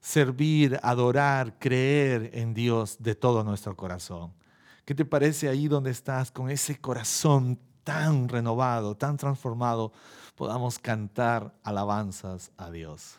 servir, 0.01 0.79
adorar, 0.83 1.59
creer 1.59 2.31
en 2.35 2.55
Dios 2.55 2.97
de 3.01 3.17
todo 3.17 3.43
nuestro 3.43 3.77
corazón. 3.77 4.33
¿Qué 4.85 4.95
te 4.95 5.05
parece 5.05 5.49
ahí 5.49 5.67
donde 5.67 5.91
estás 5.91 6.31
con 6.31 6.51
ese 6.51 6.81
corazón 6.81 7.59
tan 7.83 8.29
renovado, 8.29 8.97
tan 8.97 9.17
transformado? 9.17 9.93
podamos 10.41 10.79
cantar 10.79 11.53
alabanzas 11.63 12.51
a 12.57 12.71
Dios. 12.71 13.19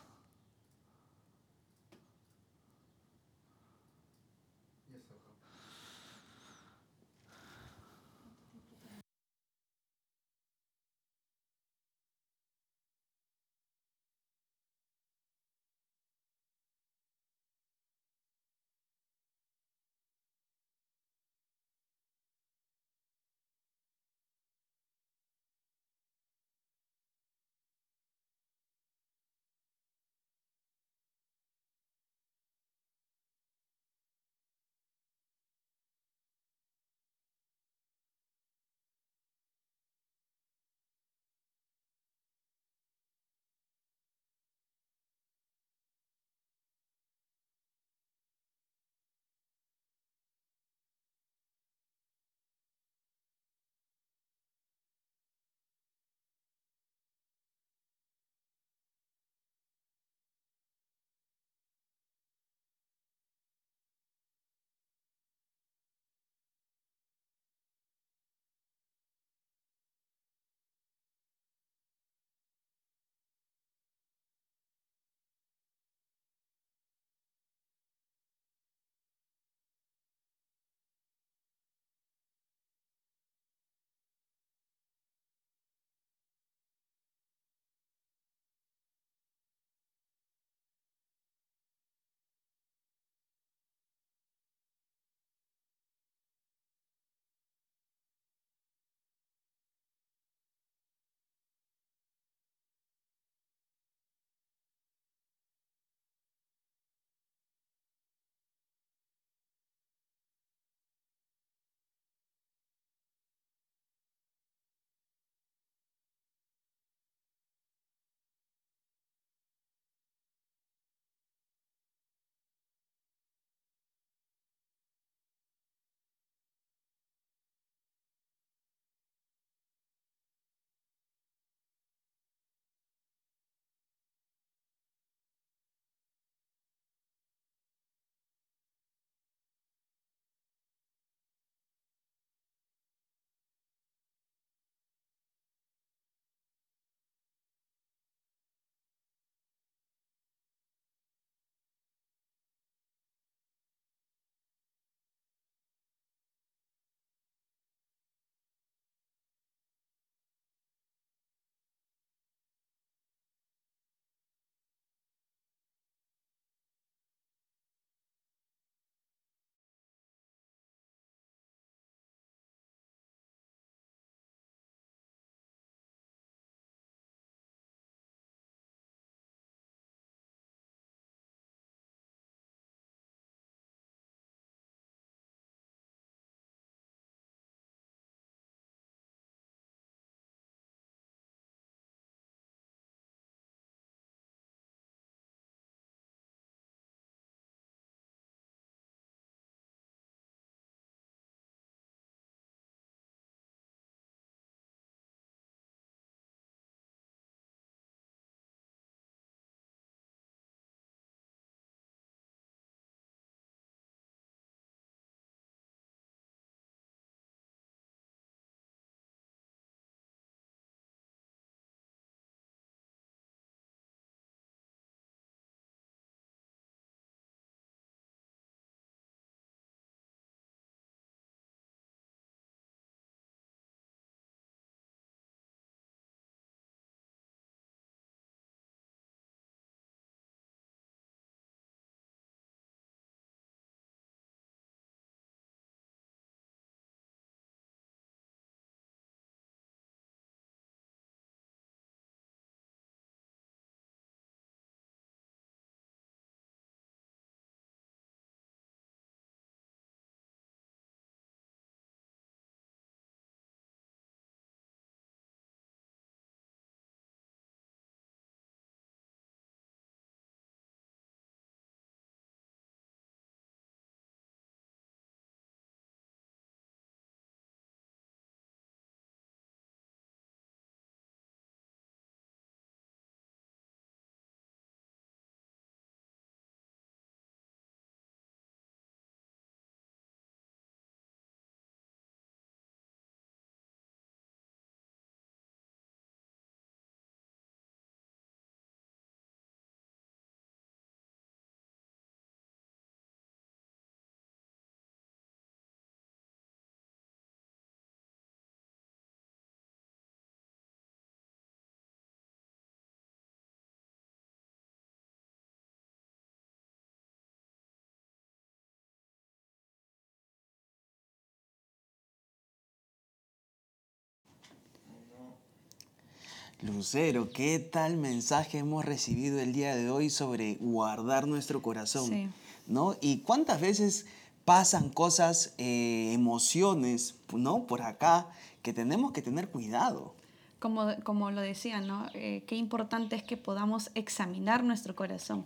Lucero, 326.62 327.32
¿qué 327.32 327.58
tal 327.58 327.98
mensaje 327.98 328.60
hemos 328.60 328.86
recibido 328.86 329.40
el 329.40 329.52
día 329.52 329.76
de 329.76 329.90
hoy 329.90 330.12
sobre 330.12 330.56
guardar 330.60 331.28
nuestro 331.28 331.64
corazón? 331.64 332.08
Sí. 332.08 332.30
¿No? 332.68 332.96
Y 333.02 333.22
cuántas 333.22 333.60
veces 333.60 334.06
pasan 334.46 334.90
cosas, 334.90 335.56
eh, 335.58 336.12
emociones, 336.14 337.16
¿no? 337.34 337.66
Por 337.66 337.82
acá, 337.82 338.28
que 338.62 338.74
tenemos 338.74 339.12
que 339.12 339.24
tener 339.24 339.50
cuidado. 339.50 340.14
Como, 340.60 340.88
como 341.04 341.32
lo 341.32 341.42
decía, 341.42 341.82
¿no? 341.82 342.06
Eh, 342.14 342.44
qué 342.46 342.56
importante 342.56 343.16
es 343.16 343.24
que 343.24 343.38
podamos 343.38 343.90
examinar 343.96 344.64
nuestro 344.64 344.96
corazón, 344.96 345.46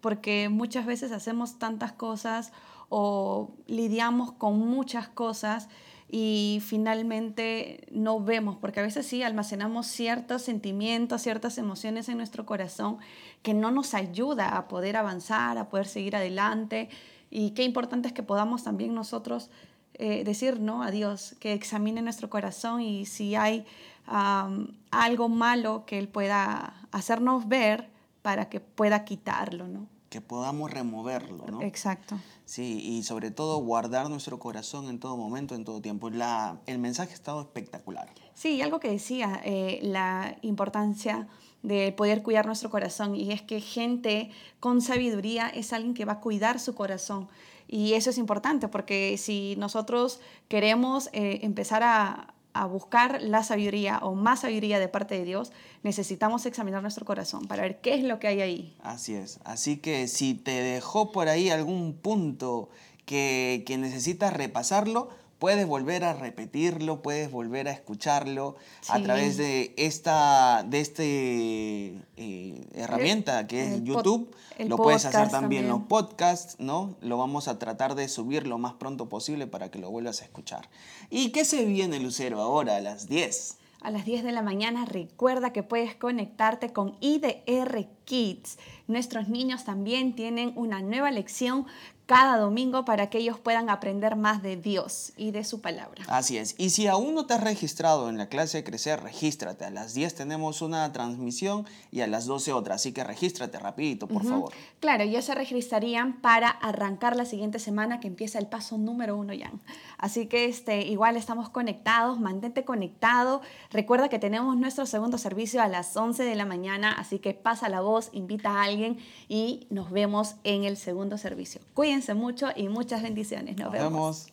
porque 0.00 0.48
muchas 0.48 0.84
veces 0.84 1.12
hacemos 1.12 1.60
tantas 1.60 1.92
cosas 1.92 2.50
o 2.88 3.52
lidiamos 3.68 4.32
con 4.32 4.58
muchas 4.58 5.06
cosas 5.06 5.68
y 6.08 6.62
finalmente 6.64 7.86
no 7.90 8.20
vemos, 8.20 8.56
porque 8.56 8.80
a 8.80 8.82
veces 8.82 9.06
sí 9.06 9.22
almacenamos 9.22 9.86
ciertos 9.86 10.42
sentimientos, 10.42 11.22
ciertas 11.22 11.58
emociones 11.58 12.08
en 12.08 12.18
nuestro 12.18 12.46
corazón 12.46 12.98
que 13.42 13.54
no 13.54 13.70
nos 13.72 13.92
ayuda 13.94 14.56
a 14.56 14.68
poder 14.68 14.96
avanzar, 14.96 15.58
a 15.58 15.68
poder 15.68 15.86
seguir 15.86 16.14
adelante. 16.14 16.88
Y 17.30 17.50
qué 17.50 17.64
importante 17.64 18.08
es 18.08 18.14
que 18.14 18.22
podamos 18.22 18.62
también 18.62 18.94
nosotros 18.94 19.50
eh, 19.94 20.22
decir 20.24 20.60
¿no? 20.60 20.82
a 20.82 20.92
Dios, 20.92 21.34
que 21.40 21.54
examine 21.54 22.02
nuestro 22.02 22.30
corazón 22.30 22.82
y 22.82 23.06
si 23.06 23.34
hay 23.34 23.64
algo 24.06 25.28
malo 25.28 25.84
que 25.84 25.98
Él 25.98 26.06
pueda 26.06 26.86
hacernos 26.92 27.48
ver 27.48 27.88
para 28.22 28.48
que 28.48 28.60
pueda 28.60 29.04
quitarlo. 29.04 29.66
¿no? 29.66 29.88
Que 30.08 30.20
podamos 30.20 30.70
removerlo, 30.70 31.46
¿no? 31.46 31.62
Exacto. 31.62 32.18
Sí, 32.44 32.80
y 32.80 33.02
sobre 33.02 33.30
todo 33.30 33.58
guardar 33.58 34.08
nuestro 34.08 34.38
corazón 34.38 34.88
en 34.88 35.00
todo 35.00 35.16
momento, 35.16 35.54
en 35.54 35.64
todo 35.64 35.80
tiempo. 35.80 36.10
La, 36.10 36.60
el 36.66 36.78
mensaje 36.78 37.10
ha 37.10 37.14
estado 37.14 37.40
espectacular. 37.40 38.08
Sí, 38.34 38.56
y 38.56 38.62
algo 38.62 38.78
que 38.78 38.90
decía, 38.90 39.40
eh, 39.44 39.80
la 39.82 40.36
importancia 40.42 41.26
de 41.62 41.90
poder 41.90 42.22
cuidar 42.22 42.46
nuestro 42.46 42.70
corazón 42.70 43.16
y 43.16 43.32
es 43.32 43.42
que 43.42 43.60
gente 43.60 44.30
con 44.60 44.80
sabiduría 44.80 45.48
es 45.48 45.72
alguien 45.72 45.94
que 45.94 46.04
va 46.04 46.14
a 46.14 46.20
cuidar 46.20 46.60
su 46.60 46.76
corazón. 46.76 47.28
Y 47.66 47.94
eso 47.94 48.10
es 48.10 48.18
importante 48.18 48.68
porque 48.68 49.18
si 49.18 49.56
nosotros 49.58 50.20
queremos 50.48 51.08
eh, 51.12 51.40
empezar 51.42 51.82
a, 51.82 52.35
a 52.60 52.66
buscar 52.66 53.20
la 53.22 53.42
sabiduría 53.42 53.98
o 53.98 54.14
más 54.14 54.40
sabiduría 54.40 54.78
de 54.78 54.88
parte 54.88 55.18
de 55.18 55.24
Dios, 55.24 55.52
necesitamos 55.82 56.46
examinar 56.46 56.82
nuestro 56.82 57.04
corazón 57.04 57.46
para 57.46 57.62
ver 57.62 57.80
qué 57.80 57.94
es 57.94 58.04
lo 58.04 58.18
que 58.18 58.28
hay 58.28 58.40
ahí. 58.40 58.76
Así 58.82 59.14
es. 59.14 59.40
Así 59.44 59.76
que 59.78 60.08
si 60.08 60.34
te 60.34 60.50
dejó 60.50 61.12
por 61.12 61.28
ahí 61.28 61.50
algún 61.50 61.94
punto 61.94 62.68
que, 63.04 63.64
que 63.66 63.78
necesitas 63.78 64.32
repasarlo, 64.32 65.10
puedes 65.38 65.66
volver 65.66 66.04
a 66.04 66.14
repetirlo, 66.14 67.02
puedes 67.02 67.30
volver 67.30 67.68
a 67.68 67.72
escucharlo 67.72 68.56
a 68.88 69.00
través 69.02 69.36
de 69.36 69.74
esta 69.76 70.64
de 70.66 70.80
este 70.80 72.02
eh, 72.16 72.66
herramienta 72.74 73.46
que 73.46 73.62
es 73.62 73.72
el 73.74 73.84
YouTube. 73.84 74.34
el 74.58 74.68
lo 74.68 74.76
puedes 74.76 75.04
hacer 75.04 75.28
también 75.28 75.64
en 75.64 75.68
los 75.68 75.80
también. 75.80 75.88
podcasts, 75.88 76.56
¿no? 76.58 76.96
Lo 77.00 77.18
vamos 77.18 77.48
a 77.48 77.58
tratar 77.58 77.94
de 77.94 78.08
subir 78.08 78.46
lo 78.46 78.58
más 78.58 78.74
pronto 78.74 79.08
posible 79.08 79.46
para 79.46 79.70
que 79.70 79.78
lo 79.78 79.90
vuelvas 79.90 80.22
a 80.22 80.24
escuchar. 80.24 80.68
¿Y 81.10 81.30
qué 81.30 81.44
se 81.44 81.64
viene, 81.64 82.00
Lucero, 82.00 82.40
ahora 82.40 82.76
a 82.76 82.80
las 82.80 83.08
10? 83.08 83.58
A 83.82 83.90
las 83.90 84.04
10 84.04 84.24
de 84.24 84.32
la 84.32 84.42
mañana 84.42 84.84
recuerda 84.84 85.52
que 85.52 85.62
puedes 85.62 85.94
conectarte 85.94 86.72
con 86.72 86.96
IDR 87.00 87.86
Kids. 88.04 88.58
Nuestros 88.88 89.28
niños 89.28 89.64
también 89.64 90.16
tienen 90.16 90.52
una 90.56 90.80
nueva 90.80 91.10
lección 91.10 91.66
cada 92.06 92.38
domingo 92.38 92.84
para 92.84 93.10
que 93.10 93.18
ellos 93.18 93.38
puedan 93.40 93.68
aprender 93.68 94.14
más 94.14 94.40
de 94.40 94.56
Dios 94.56 95.12
y 95.16 95.32
de 95.32 95.42
su 95.42 95.60
palabra. 95.60 96.04
Así 96.06 96.38
es. 96.38 96.54
Y 96.56 96.70
si 96.70 96.86
aún 96.86 97.14
no 97.14 97.26
te 97.26 97.34
has 97.34 97.42
registrado 97.42 98.08
en 98.08 98.16
la 98.16 98.28
clase 98.28 98.58
de 98.58 98.64
crecer, 98.64 99.02
regístrate. 99.02 99.64
A 99.64 99.70
las 99.70 99.92
10 99.92 100.14
tenemos 100.14 100.62
una 100.62 100.90
transmisión 100.92 101.66
y 101.90 102.02
a 102.02 102.06
las 102.06 102.26
12 102.26 102.52
otra. 102.52 102.76
Así 102.76 102.92
que 102.92 103.02
regístrate 103.02 103.58
rapidito, 103.58 104.06
por 104.06 104.24
favor. 104.24 104.52
Claro, 104.78 105.02
ellos 105.02 105.24
se 105.24 105.34
registrarían 105.34 106.20
para 106.20 106.48
arrancar 106.48 107.16
la 107.16 107.24
siguiente 107.24 107.58
semana 107.58 107.98
que 107.98 108.06
empieza 108.06 108.38
el 108.38 108.46
paso 108.46 108.78
número 108.78 109.16
uno 109.16 109.34
ya. 109.34 109.50
Así 109.98 110.26
que 110.26 110.44
este, 110.44 110.82
igual 110.82 111.16
estamos 111.16 111.48
conectados, 111.48 112.20
mantente 112.20 112.64
conectado. 112.64 113.42
Recuerda 113.70 114.08
que 114.08 114.20
tenemos 114.20 114.56
nuestro 114.56 114.86
segundo 114.86 115.18
servicio 115.18 115.60
a 115.60 115.66
las 115.66 115.96
11 115.96 116.22
de 116.22 116.36
la 116.36 116.44
mañana, 116.44 116.92
así 116.92 117.18
que 117.18 117.34
pasa 117.34 117.68
la 117.68 117.80
voz, 117.80 118.10
invita 118.12 118.50
a 118.50 118.62
alguien 118.62 118.98
y 119.28 119.66
nos 119.70 119.90
vemos 119.90 120.36
en 120.44 120.62
el 120.62 120.76
segundo 120.76 121.18
servicio. 121.18 121.60
Cuídense 121.74 121.95
mucho 122.14 122.48
y 122.54 122.68
muchas 122.68 123.02
bendiciones. 123.02 123.56
Nos, 123.56 123.72
Nos 123.72 123.72
vemos. 123.72 124.32